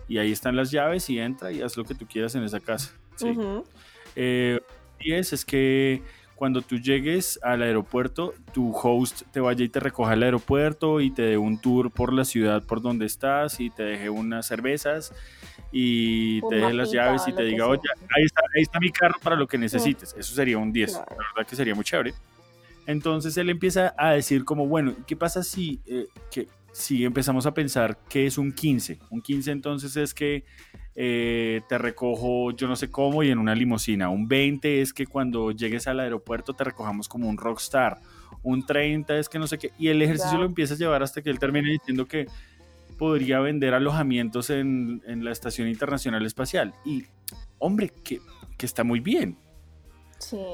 y 0.08 0.18
ahí 0.18 0.32
están 0.32 0.56
las 0.56 0.72
llaves 0.72 1.10
y 1.10 1.20
entra 1.20 1.52
y 1.52 1.62
haz 1.62 1.78
lo 1.78 1.84
que 1.84 1.96
tú 1.96 2.06
quieras 2.08 2.36
en 2.36 2.44
esa 2.44 2.60
casa. 2.60 2.94
¿sí? 3.16 3.28
10 3.28 3.68
eh, 4.16 4.60
es 5.08 5.46
que 5.46 6.02
cuando 6.38 6.62
tú 6.62 6.78
llegues 6.78 7.40
al 7.42 7.64
aeropuerto, 7.64 8.36
tu 8.54 8.72
host 8.72 9.24
te 9.32 9.40
vaya 9.40 9.66
y 9.66 9.70
te 9.70 9.80
recoja 9.80 10.14
al 10.14 10.22
aeropuerto 10.22 11.02
y 11.02 11.10
te 11.10 11.24
dé 11.24 11.38
un 11.38 11.60
tour 11.60 11.90
por 11.90 12.14
la 12.14 12.26
ciudad 12.26 12.62
por 12.64 12.80
donde 12.80 13.08
estás 13.08 13.60
y 13.60 13.72
te 13.72 13.82
deje 13.82 14.12
unas 14.12 14.46
cervezas 14.46 15.14
y 15.72 16.42
te 16.48 16.58
deje 16.58 16.74
las 16.74 16.92
llaves 16.92 17.24
y 17.28 17.34
te 17.34 17.44
diga, 17.44 17.68
oye, 17.68 17.82
ahí 18.16 18.24
está, 18.24 18.42
ahí 18.56 18.62
está 18.62 18.80
mi 18.80 18.92
carro 18.92 19.16
para 19.22 19.36
lo 19.36 19.48
que 19.48 19.58
necesites. 19.58 20.16
Eso 20.16 20.36
sería 20.36 20.60
un 20.60 20.72
10. 20.72 20.94
La 20.94 21.00
verdad 21.00 21.50
que 21.50 21.56
sería 21.56 21.74
muy 21.74 21.84
chévere. 21.84 22.14
Entonces 22.86 23.36
él 23.38 23.50
empieza 23.50 23.96
a 23.98 24.12
decir 24.12 24.46
como, 24.46 24.68
bueno, 24.68 24.94
¿qué 25.08 25.16
pasa 25.16 25.44
si, 25.44 25.82
eh, 25.88 26.06
que, 26.32 26.48
si 26.78 27.04
empezamos 27.04 27.48
a 27.48 27.56
pensar 27.56 27.98
que 28.08 28.28
es 28.28 28.38
un 28.38 28.52
15? 28.52 29.00
Un 29.10 29.22
15 29.22 29.52
entonces 29.52 29.98
es 29.98 30.14
que 30.14 30.46
eh, 30.94 31.62
te 31.68 31.78
recojo 31.80 32.52
yo 32.52 32.68
no 32.68 32.76
sé 32.76 32.92
cómo 32.92 33.24
y 33.24 33.32
en 33.32 33.40
una 33.40 33.56
limusina. 33.56 34.10
Un 34.10 34.28
20 34.28 34.82
es 34.82 34.94
que 34.94 35.08
cuando 35.08 35.52
llegues 35.52 35.88
al 35.88 36.00
aeropuerto 36.00 36.54
te 36.54 36.64
recojamos 36.64 37.10
como 37.10 37.28
un 37.28 37.38
rockstar. 37.38 38.00
Un 38.44 38.64
30 38.64 39.18
es 39.18 39.28
que 39.28 39.40
no 39.40 39.48
sé 39.48 39.58
qué. 39.58 39.72
Y 39.80 39.88
el 39.88 40.04
ejercicio 40.04 40.38
lo 40.38 40.46
empieza 40.46 40.76
a 40.76 40.78
llevar 40.78 41.02
hasta 41.02 41.24
que 41.24 41.32
él 41.32 41.40
termine 41.40 41.72
diciendo 41.72 42.06
que 42.06 42.28
podría 43.00 43.40
vender 43.40 43.74
alojamientos 43.74 44.52
en, 44.52 45.02
la 45.24 45.32
Estación 45.32 45.68
Internacional 45.68 46.28
Espacial. 46.28 46.76
Y, 46.86 47.06
hombre, 47.58 47.92
que, 48.04 48.22
que 48.56 48.68
está 48.68 48.84
muy 48.84 49.00
bien. 49.00 49.36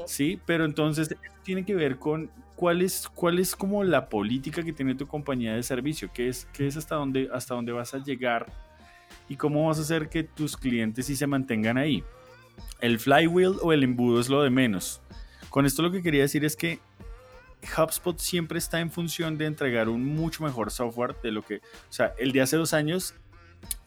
Sí. 0.06 0.40
Pero 0.46 0.64
entonces 0.64 1.14
tiene 1.42 1.64
que 1.64 1.74
ver 1.74 1.98
con 1.98 2.30
cuál 2.56 2.82
es, 2.82 3.08
cuál 3.08 3.38
es 3.38 3.56
como 3.56 3.84
la 3.84 4.08
política 4.08 4.62
que 4.62 4.72
tiene 4.72 4.94
tu 4.94 5.06
compañía 5.06 5.54
de 5.54 5.62
servicio, 5.62 6.10
qué 6.12 6.28
es, 6.28 6.46
qué 6.52 6.66
es 6.66 6.76
hasta 6.76 6.94
dónde, 6.96 7.28
hasta 7.32 7.54
dónde 7.54 7.72
vas 7.72 7.94
a 7.94 7.98
llegar 7.98 8.46
y 9.28 9.36
cómo 9.36 9.68
vas 9.68 9.78
a 9.78 9.82
hacer 9.82 10.08
que 10.08 10.22
tus 10.22 10.56
clientes 10.56 11.06
sí 11.06 11.16
se 11.16 11.26
mantengan 11.26 11.78
ahí. 11.78 12.04
El 12.80 12.98
flywheel 12.98 13.56
o 13.62 13.72
el 13.72 13.82
embudo 13.82 14.20
es 14.20 14.28
lo 14.28 14.42
de 14.42 14.50
menos. 14.50 15.00
Con 15.50 15.66
esto 15.66 15.82
lo 15.82 15.90
que 15.90 16.02
quería 16.02 16.22
decir 16.22 16.44
es 16.44 16.56
que 16.56 16.80
HubSpot 17.76 18.18
siempre 18.18 18.58
está 18.58 18.80
en 18.80 18.90
función 18.90 19.38
de 19.38 19.46
entregar 19.46 19.88
un 19.88 20.04
mucho 20.04 20.44
mejor 20.44 20.70
software 20.70 21.16
de 21.22 21.32
lo 21.32 21.42
que, 21.42 21.56
o 21.56 21.92
sea, 21.92 22.14
el 22.18 22.32
de 22.32 22.42
hace 22.42 22.56
dos 22.56 22.74
años, 22.74 23.14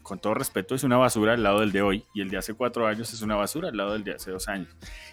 con 0.02 0.18
todo 0.18 0.34
respeto, 0.34 0.74
es 0.74 0.84
una 0.84 0.96
basura 0.96 1.34
al 1.34 1.42
lado 1.42 1.60
del 1.60 1.72
de 1.72 1.82
hoy 1.82 2.04
y 2.14 2.22
el 2.22 2.30
de 2.30 2.38
hace 2.38 2.54
cuatro 2.54 2.86
años 2.86 3.12
es 3.12 3.22
una 3.22 3.36
basura 3.36 3.68
al 3.68 3.76
lado 3.76 3.92
del 3.92 4.04
de 4.04 4.12
hace 4.12 4.30
dos 4.30 4.48
años. 4.48 4.68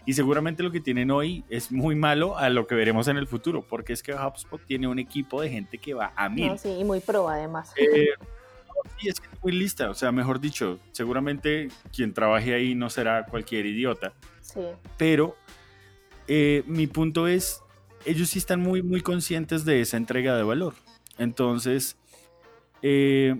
Y 0.05 0.13
seguramente 0.13 0.63
lo 0.63 0.71
que 0.71 0.79
tienen 0.79 1.11
hoy 1.11 1.43
es 1.49 1.71
muy 1.71 1.95
malo 1.95 2.37
a 2.37 2.49
lo 2.49 2.67
que 2.67 2.75
veremos 2.75 3.07
en 3.07 3.17
el 3.17 3.27
futuro, 3.27 3.61
porque 3.61 3.93
es 3.93 4.01
que 4.01 4.13
HubSpot 4.13 4.63
tiene 4.65 4.87
un 4.87 4.99
equipo 4.99 5.41
de 5.41 5.49
gente 5.49 5.77
que 5.77 5.93
va 5.93 6.13
a 6.15 6.29
mil. 6.29 6.57
sí, 6.57 6.69
y 6.69 6.83
muy 6.83 6.99
pro 6.99 7.27
además. 7.27 7.73
Eh, 7.75 8.09
sí, 8.99 9.09
es 9.09 9.19
que 9.19 9.27
es 9.27 9.43
muy 9.43 9.51
lista, 9.51 9.89
o 9.89 9.93
sea, 9.93 10.11
mejor 10.11 10.39
dicho, 10.39 10.79
seguramente 10.91 11.69
quien 11.93 12.13
trabaje 12.13 12.53
ahí 12.53 12.75
no 12.75 12.89
será 12.89 13.25
cualquier 13.25 13.65
idiota. 13.65 14.13
Sí. 14.41 14.61
Pero 14.97 15.35
eh, 16.27 16.63
mi 16.67 16.87
punto 16.87 17.27
es, 17.27 17.61
ellos 18.05 18.29
sí 18.29 18.39
están 18.39 18.61
muy, 18.61 18.81
muy 18.81 19.01
conscientes 19.01 19.65
de 19.65 19.81
esa 19.81 19.97
entrega 19.97 20.35
de 20.35 20.43
valor. 20.43 20.73
Entonces, 21.17 21.97
eh, 22.81 23.39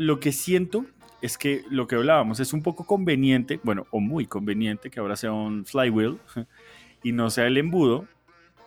lo 0.00 0.18
que 0.18 0.32
siento 0.32 0.86
es 1.20 1.36
que 1.36 1.62
lo 1.68 1.86
que 1.86 1.96
hablábamos 1.96 2.40
es 2.40 2.54
un 2.54 2.62
poco 2.62 2.84
conveniente, 2.84 3.60
bueno, 3.62 3.86
o 3.90 4.00
muy 4.00 4.24
conveniente 4.24 4.90
que 4.90 4.98
ahora 4.98 5.14
sea 5.14 5.32
un 5.32 5.66
flywheel 5.66 6.18
y 7.02 7.12
no 7.12 7.28
sea 7.28 7.46
el 7.46 7.58
embudo, 7.58 8.08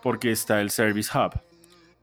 porque 0.00 0.30
está 0.30 0.60
el 0.60 0.70
Service 0.70 1.10
Hub. 1.16 1.32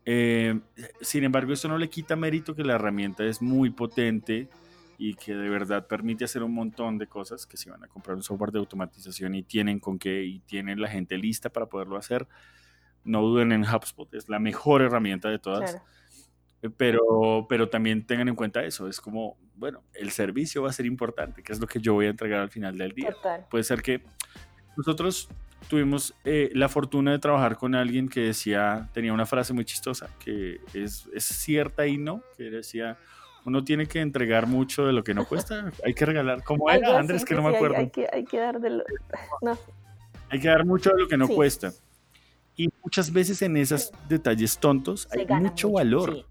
Eh, 0.03 0.59
sin 0.99 1.23
embargo, 1.23 1.53
eso 1.53 1.69
no 1.69 1.77
le 1.77 1.89
quita 1.89 2.17
mérito 2.17 2.53
que 2.53 2.65
la 2.65 2.73
herramienta 2.73 3.23
es 3.23 3.41
muy 3.41 3.69
potente 3.69 4.49
y 4.97 5.13
que 5.13 5.33
de 5.33 5.47
verdad 5.47 5.87
permite 5.87 6.25
hacer 6.25 6.43
un 6.43 6.53
montón 6.53 6.97
de 6.97 7.07
cosas 7.07 7.45
que 7.45 7.55
si 7.55 7.69
van 7.69 7.83
a 7.85 7.87
comprar 7.87 8.17
un 8.17 8.23
software 8.23 8.51
de 8.51 8.59
automatización 8.59 9.33
y 9.35 9.43
tienen 9.43 9.79
con 9.79 9.97
qué 9.97 10.25
y 10.25 10.39
tienen 10.39 10.81
la 10.81 10.89
gente 10.89 11.17
lista 11.17 11.49
para 11.49 11.67
poderlo 11.67 11.95
hacer, 11.95 12.27
no 13.05 13.21
duden 13.21 13.53
en 13.53 13.63
HubSpot, 13.63 14.13
es 14.13 14.27
la 14.27 14.39
mejor 14.39 14.81
herramienta 14.81 15.29
de 15.29 15.39
todas. 15.39 15.75
Eh, 15.75 15.81
pero, 16.69 17.47
pero 17.49 17.69
también 17.69 18.05
tengan 18.05 18.27
en 18.27 18.35
cuenta 18.35 18.63
eso, 18.63 18.87
es 18.87 19.01
como, 19.01 19.37
bueno, 19.55 19.83
el 19.93 20.11
servicio 20.11 20.61
va 20.61 20.69
a 20.69 20.73
ser 20.73 20.85
importante, 20.85 21.41
que 21.41 21.53
es 21.53 21.59
lo 21.59 21.67
que 21.67 21.79
yo 21.79 21.93
voy 21.93 22.05
a 22.05 22.09
entregar 22.09 22.39
al 22.39 22.49
final 22.49 22.77
del 22.77 22.91
día. 22.91 23.15
Puede 23.49 23.63
ser 23.63 23.81
que 23.81 24.03
nosotros 24.77 25.27
tuvimos 25.67 26.13
eh, 26.23 26.51
la 26.53 26.69
fortuna 26.69 27.11
de 27.11 27.19
trabajar 27.19 27.57
con 27.57 27.73
alguien 27.75 28.09
que 28.09 28.21
decía, 28.21 28.89
tenía 28.93 29.13
una 29.13 29.25
frase 29.25 29.53
muy 29.53 29.65
chistosa, 29.65 30.09
que 30.23 30.59
es, 30.73 31.07
es, 31.13 31.23
cierta 31.23 31.87
y 31.87 31.97
no, 31.97 32.21
que 32.37 32.43
decía, 32.43 32.97
uno 33.45 33.63
tiene 33.63 33.87
que 33.87 33.99
entregar 33.99 34.47
mucho 34.47 34.85
de 34.85 34.93
lo 34.93 35.03
que 35.03 35.13
no 35.13 35.25
cuesta, 35.25 35.71
hay 35.85 35.93
que 35.93 36.05
regalar, 36.05 36.43
como 36.43 36.69
era 36.69 36.99
Andrés, 36.99 37.25
que 37.25 37.33
no 37.33 37.41
me 37.41 37.55
acuerdo. 37.55 37.77
Hay, 37.77 37.89
que, 37.89 38.07
hay 38.11 38.23
que, 38.23 38.37
dar 38.37 38.59
de 38.59 38.69
lo... 38.69 38.83
No. 39.41 39.57
Hay 40.29 40.39
que 40.39 40.47
dar 40.47 40.65
mucho 40.65 40.91
de 40.91 41.01
lo 41.01 41.07
que 41.07 41.17
no 41.17 41.27
cuesta. 41.27 41.71
Y 42.55 42.69
muchas 42.83 43.11
veces 43.11 43.41
en 43.41 43.57
esos 43.57 43.91
detalles 44.07 44.57
tontos 44.57 45.07
hay 45.11 45.25
mucho, 45.25 45.71
valor. 45.71 46.25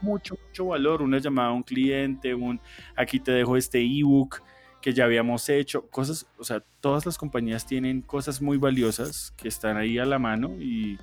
Mucho, 0.00 0.38
mucho 0.48 0.66
valor. 0.66 1.02
Una 1.02 1.18
llamada 1.18 1.48
a 1.48 1.52
un 1.52 1.62
cliente, 1.62 2.34
un 2.34 2.60
aquí 2.94 3.20
te 3.20 3.32
dejo 3.32 3.56
este 3.56 3.80
ebook 3.80 4.42
que 4.86 4.92
ya 4.92 5.04
habíamos 5.04 5.48
hecho, 5.48 5.88
cosas, 5.88 6.28
o 6.38 6.44
sea, 6.44 6.62
todas 6.80 7.04
las 7.06 7.18
compañías 7.18 7.66
tienen 7.66 8.02
cosas 8.02 8.40
muy 8.40 8.56
valiosas 8.56 9.32
que 9.36 9.48
están 9.48 9.76
ahí 9.76 9.98
a 9.98 10.04
la 10.04 10.20
mano 10.20 10.50
y 10.60 10.96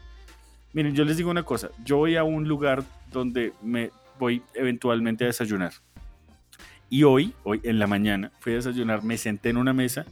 miren, 0.72 0.96
yo 0.96 1.04
les 1.04 1.18
digo 1.18 1.30
una 1.30 1.44
cosa, 1.44 1.70
yo 1.84 1.98
voy 1.98 2.16
a 2.16 2.24
un 2.24 2.48
lugar 2.48 2.86
donde 3.12 3.52
me 3.62 3.92
voy 4.18 4.42
eventualmente 4.54 5.26
a 5.26 5.28
desayunar. 5.28 5.74
Y 6.90 7.04
hoy, 7.04 7.34
hoy 7.44 7.60
en 7.64 7.78
la 7.78 7.88
mañana, 7.88 8.32
fui 8.40 8.54
a 8.54 8.56
desayunar, 8.56 9.04
me 9.04 9.18
senté 9.18 9.50
en 9.50 9.58
una 9.58 9.74
mesa 9.74 10.06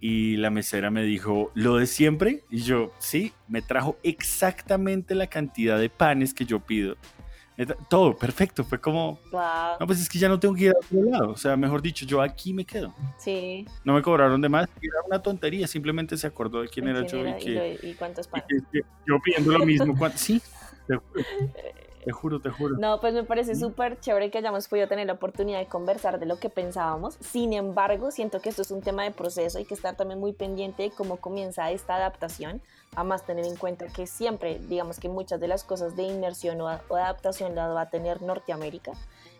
y 0.00 0.36
la 0.38 0.50
mesera 0.50 0.90
me 0.90 1.04
dijo, 1.04 1.52
¿lo 1.54 1.76
de 1.76 1.86
siempre? 1.86 2.42
Y 2.50 2.62
yo, 2.62 2.92
sí, 2.98 3.32
me 3.46 3.62
trajo 3.62 3.98
exactamente 4.02 5.14
la 5.14 5.28
cantidad 5.28 5.78
de 5.78 5.90
panes 5.90 6.34
que 6.34 6.44
yo 6.44 6.58
pido. 6.58 6.96
Todo, 7.90 8.16
perfecto, 8.16 8.64
fue 8.64 8.80
como, 8.80 9.20
no, 9.32 9.86
pues 9.86 10.00
es 10.00 10.08
que 10.08 10.18
ya 10.18 10.30
no 10.30 10.40
tengo 10.40 10.54
que 10.54 10.64
ir 10.64 10.70
a 10.70 10.78
otro 10.78 11.02
lado, 11.02 11.30
o 11.32 11.36
sea, 11.36 11.56
mejor 11.56 11.82
dicho, 11.82 12.06
yo 12.06 12.22
aquí 12.22 12.54
me 12.54 12.64
quedo. 12.64 12.94
Sí. 13.18 13.66
No 13.84 13.92
me 13.92 14.00
cobraron 14.00 14.40
de 14.40 14.48
más, 14.48 14.66
era 14.80 14.94
una 15.06 15.20
tontería, 15.20 15.66
simplemente 15.66 16.16
se 16.16 16.26
acordó 16.26 16.62
de 16.62 16.68
quién, 16.68 16.88
era 16.88 17.06
yo 17.06 17.18
y, 17.18 17.94
cuántos 17.98 18.28
panes. 18.28 18.46
yo 18.72 19.18
pidiendo 19.22 19.58
lo 19.58 19.66
mismo, 19.66 19.94
sí, 20.14 20.40
Te 22.04 22.12
juro, 22.12 22.40
te 22.40 22.50
juro. 22.50 22.76
No, 22.78 22.98
pues 23.00 23.12
me 23.12 23.24
parece 23.24 23.54
súper 23.54 24.00
chévere 24.00 24.30
que 24.30 24.38
hayamos 24.38 24.68
podido 24.68 24.88
tener 24.88 25.06
la 25.06 25.14
oportunidad 25.14 25.58
de 25.58 25.66
conversar 25.66 26.18
de 26.18 26.24
lo 26.24 26.38
que 26.38 26.48
pensábamos. 26.48 27.16
Sin 27.20 27.52
embargo, 27.52 28.10
siento 28.10 28.40
que 28.40 28.48
esto 28.48 28.62
es 28.62 28.70
un 28.70 28.80
tema 28.80 29.04
de 29.04 29.10
proceso. 29.10 29.58
Hay 29.58 29.66
que 29.66 29.74
estar 29.74 29.96
también 29.96 30.18
muy 30.18 30.32
pendiente 30.32 30.84
de 30.84 30.90
cómo 30.90 31.16
comienza 31.16 31.70
esta 31.70 31.96
adaptación. 31.96 32.62
Además, 32.96 33.26
tener 33.26 33.44
en 33.44 33.56
cuenta 33.56 33.86
que 33.86 34.06
siempre, 34.06 34.58
digamos 34.60 34.98
que 34.98 35.08
muchas 35.10 35.40
de 35.40 35.48
las 35.48 35.62
cosas 35.62 35.94
de 35.94 36.04
inmersión 36.04 36.60
o, 36.62 36.68
adaptación 36.68 37.54
las 37.54 37.74
va 37.74 37.82
a 37.82 37.90
tener 37.90 38.22
Norteamérica, 38.22 38.92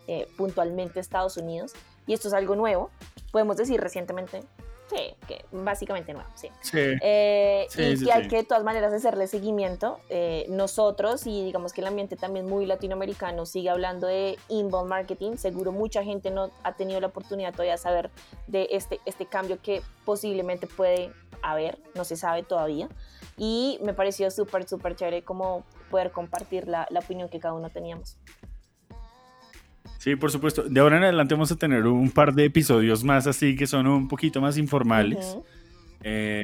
eh, 0.07 0.27
puntualmente 0.37 0.99
Estados 0.99 1.37
Unidos. 1.37 1.73
Y 2.05 2.13
esto 2.13 2.27
es 2.27 2.33
algo 2.35 2.55
nuevo. 2.55 2.91
Podemos 3.31 3.57
decir 3.57 3.81
recientemente 3.81 4.43
Sí, 4.91 5.15
que 5.25 5.45
básicamente 5.53 6.13
nuevo, 6.13 6.29
sí. 6.35 6.49
Eh, 6.73 7.65
y 7.77 8.03
que 8.03 8.11
hay 8.11 8.27
que 8.27 8.37
de 8.37 8.43
todas 8.43 8.63
maneras 8.65 8.91
hacerle 8.91 9.25
seguimiento. 9.27 10.01
Eh, 10.09 10.45
nosotros, 10.49 11.25
y 11.25 11.45
digamos 11.45 11.71
que 11.71 11.79
el 11.79 11.87
ambiente 11.87 12.17
también 12.17 12.45
muy 12.45 12.65
latinoamericano 12.65 13.45
sigue 13.45 13.69
hablando 13.69 14.07
de 14.07 14.37
inbound 14.49 14.89
marketing, 14.89 15.37
seguro 15.37 15.71
mucha 15.71 16.03
gente 16.03 16.29
no 16.29 16.51
ha 16.63 16.73
tenido 16.73 16.99
la 16.99 17.07
oportunidad 17.07 17.53
todavía 17.53 17.73
de 17.73 17.77
saber 17.77 18.11
de 18.47 18.67
este, 18.71 18.99
este 19.05 19.25
cambio 19.25 19.61
que 19.61 19.81
posiblemente 20.03 20.67
puede 20.67 21.13
haber, 21.41 21.79
no 21.95 22.03
se 22.03 22.17
sabe 22.17 22.43
todavía. 22.43 22.89
Y 23.37 23.79
me 23.81 23.93
pareció 23.93 24.29
súper, 24.29 24.67
súper 24.67 24.97
chévere 24.97 25.23
como 25.23 25.63
poder 25.89 26.11
compartir 26.11 26.67
la, 26.67 26.85
la 26.89 26.99
opinión 26.99 27.29
que 27.29 27.39
cada 27.39 27.53
uno 27.53 27.69
teníamos. 27.69 28.17
Sí, 30.01 30.15
por 30.15 30.31
supuesto. 30.31 30.63
De 30.63 30.79
ahora 30.79 30.97
en 30.97 31.03
adelante 31.03 31.35
vamos 31.35 31.51
a 31.51 31.55
tener 31.55 31.85
un 31.85 32.09
par 32.09 32.33
de 32.33 32.45
episodios 32.45 33.03
más 33.03 33.27
así 33.27 33.55
que 33.55 33.67
son 33.67 33.85
un 33.85 34.07
poquito 34.07 34.41
más 34.41 34.57
informales. 34.57 35.37
Eh, 36.01 36.43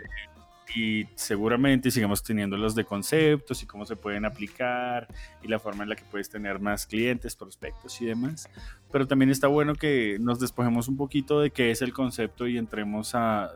y 0.76 1.06
seguramente 1.16 1.90
sigamos 1.90 2.22
teniendo 2.22 2.56
los 2.56 2.76
de 2.76 2.86
conceptos 2.86 3.64
y 3.64 3.66
cómo 3.66 3.84
se 3.88 3.96
pueden 3.96 4.26
aplicar 4.26 5.08
y 5.42 5.48
la 5.48 5.58
forma 5.58 5.82
en 5.82 5.90
la 5.90 5.96
que 5.96 6.04
puedes 6.04 6.30
tener 6.30 6.60
más 6.60 6.86
clientes, 6.86 7.36
prospectos 7.36 8.00
y 8.00 8.06
demás. 8.06 8.48
Pero 8.92 9.08
también 9.08 9.32
está 9.32 9.48
bueno 9.48 9.74
que 9.74 10.18
nos 10.20 10.40
despojemos 10.40 10.88
un 10.88 10.96
poquito 10.96 11.40
de 11.40 11.50
qué 11.50 11.72
es 11.72 11.82
el 11.82 11.94
concepto 11.94 12.46
y 12.46 12.60
entremos 12.60 13.16
a 13.16 13.54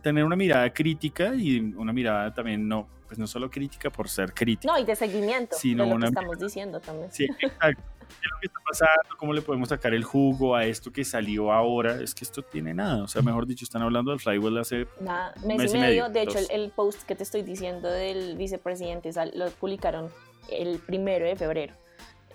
tener 0.00 0.24
una 0.24 0.34
mirada 0.34 0.72
crítica 0.72 1.34
y 1.34 1.60
una 1.76 1.92
mirada 1.92 2.32
también 2.32 2.66
no, 2.66 2.88
pues 3.06 3.18
no 3.18 3.26
solo 3.26 3.50
crítica 3.50 3.90
por 3.90 4.08
ser 4.08 4.32
crítica. 4.32 4.72
No, 4.72 4.78
y 4.78 4.86
de 4.86 4.96
seguimiento, 4.96 5.56
sino 5.58 5.84
de 5.84 5.90
lo 5.90 5.98
que 5.98 6.06
estamos 6.06 6.38
diciendo 6.38 6.80
también. 6.80 7.12
Sí, 7.12 7.24
exacto 7.38 7.91
qué 8.20 8.26
es 8.26 8.30
lo 8.30 8.38
que 8.40 8.46
está 8.46 8.60
pasando, 8.66 9.16
cómo 9.18 9.32
le 9.32 9.42
podemos 9.42 9.68
sacar 9.68 9.94
el 9.94 10.04
jugo 10.04 10.54
a 10.54 10.64
esto 10.64 10.92
que 10.92 11.04
salió 11.04 11.52
ahora. 11.52 12.00
Es 12.00 12.14
que 12.14 12.24
esto 12.24 12.42
tiene 12.42 12.74
nada. 12.74 13.02
O 13.02 13.08
sea, 13.08 13.22
mejor 13.22 13.46
dicho, 13.46 13.64
están 13.64 13.82
hablando 13.82 14.10
del 14.10 14.20
flywheel 14.20 14.58
hace 14.58 14.86
nada, 15.00 15.34
mes, 15.44 15.74
y 15.74 15.78
medio. 15.78 16.08
De 16.08 16.22
hecho, 16.22 16.38
el, 16.50 16.70
post 16.70 17.02
que 17.02 17.14
te 17.14 17.22
estoy 17.22 17.42
diciendo 17.42 17.90
del 17.90 18.36
vicepresidente 18.36 19.10
lo 19.34 19.50
publicaron 19.50 20.10
el 20.50 20.78
primero 20.78 21.26
de 21.26 21.36
febrero. 21.36 21.74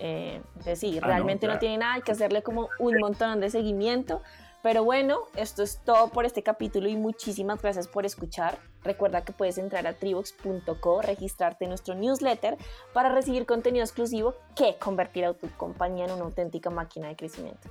Eh, 0.00 0.40
entonces, 0.56 0.78
sí, 0.78 0.98
ah, 1.02 1.06
realmente 1.06 1.46
no, 1.46 1.58
tiene 1.58 1.78
nada, 1.78 1.94
hay 1.94 2.02
que 2.02 2.12
hacerle 2.12 2.42
como 2.42 2.68
un 2.78 2.98
montón 2.98 3.40
de 3.40 3.50
seguimiento. 3.50 4.22
Pero 4.62 4.82
bueno, 4.84 5.20
esto 5.36 5.62
es 5.62 5.80
todo 5.84 6.10
por 6.10 6.26
este 6.26 6.42
capítulo 6.42 6.88
y 6.88 6.96
muchísimas 6.96 7.62
gracias 7.62 7.86
por 7.86 8.04
escuchar. 8.04 8.58
Recuerda 8.82 9.24
que 9.24 9.32
puedes 9.32 9.56
entrar 9.58 9.86
a 9.86 9.94
tribox.co, 9.94 11.02
registrarte 11.02 11.64
en 11.64 11.70
nuestro 11.70 11.94
newsletter 11.94 12.56
para 12.92 13.08
recibir 13.08 13.46
contenido 13.46 13.84
exclusivo 13.84 14.34
que 14.56 14.76
convertirá 14.78 15.30
a 15.30 15.34
tu 15.34 15.48
compañía 15.56 16.06
en 16.06 16.12
una 16.12 16.24
auténtica 16.24 16.70
máquina 16.70 17.08
de 17.08 17.16
crecimiento. 17.16 17.68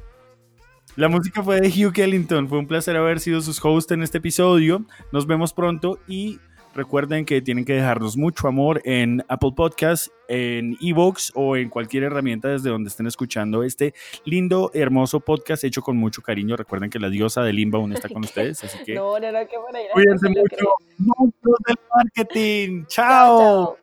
La 0.96 1.10
música 1.10 1.44
fue 1.44 1.60
de 1.60 1.68
Hugh 1.68 1.94
Kellington. 1.94 2.48
Fue 2.48 2.58
un 2.58 2.68
placer 2.68 2.96
haber 2.96 3.20
sido 3.20 3.42
sus 3.42 3.64
hosts 3.64 3.92
en 3.92 4.02
este 4.02 4.18
episodio. 4.20 4.86
Nos 5.12 5.28
vemos 5.28 5.54
pronto 5.54 6.00
y 6.08 6.40
Recuerden 6.78 7.26
que 7.26 7.42
tienen 7.42 7.66
que 7.66 7.74
dejarnos 7.74 8.18
mucho 8.18 8.48
amor 8.48 8.84
en 8.86 9.26
Apple 9.30 9.54
Podcasts, 9.56 10.12
en 10.28 10.78
Evox 10.80 11.32
o 11.34 11.56
en 11.56 11.70
cualquier 11.70 12.04
herramienta 12.04 12.50
desde 12.50 12.70
donde 12.70 12.90
estén 12.90 13.08
escuchando 13.08 13.64
este 13.64 13.96
lindo, 14.26 14.70
hermoso 14.76 15.20
podcast 15.20 15.64
hecho 15.64 15.82
con 15.82 15.98
mucho 15.98 16.22
cariño. 16.22 16.56
Recuerden 16.56 16.92
que 16.92 17.00
la 17.00 17.10
diosa 17.10 17.42
de 17.42 17.52
Limba 17.52 17.80
aún 17.80 17.94
está 17.94 18.10
con 18.10 18.24
ustedes, 18.26 18.64
así 18.64 18.78
que 18.86 18.94
no, 18.94 19.20
no, 19.20 19.32
no, 19.32 19.40
qué 19.48 19.58
cuídense 19.92 20.30
mucho. 20.30 20.68
Monstruos 21.00 21.58
del 21.66 21.78
marketing. 21.96 22.86
chao. 22.86 23.76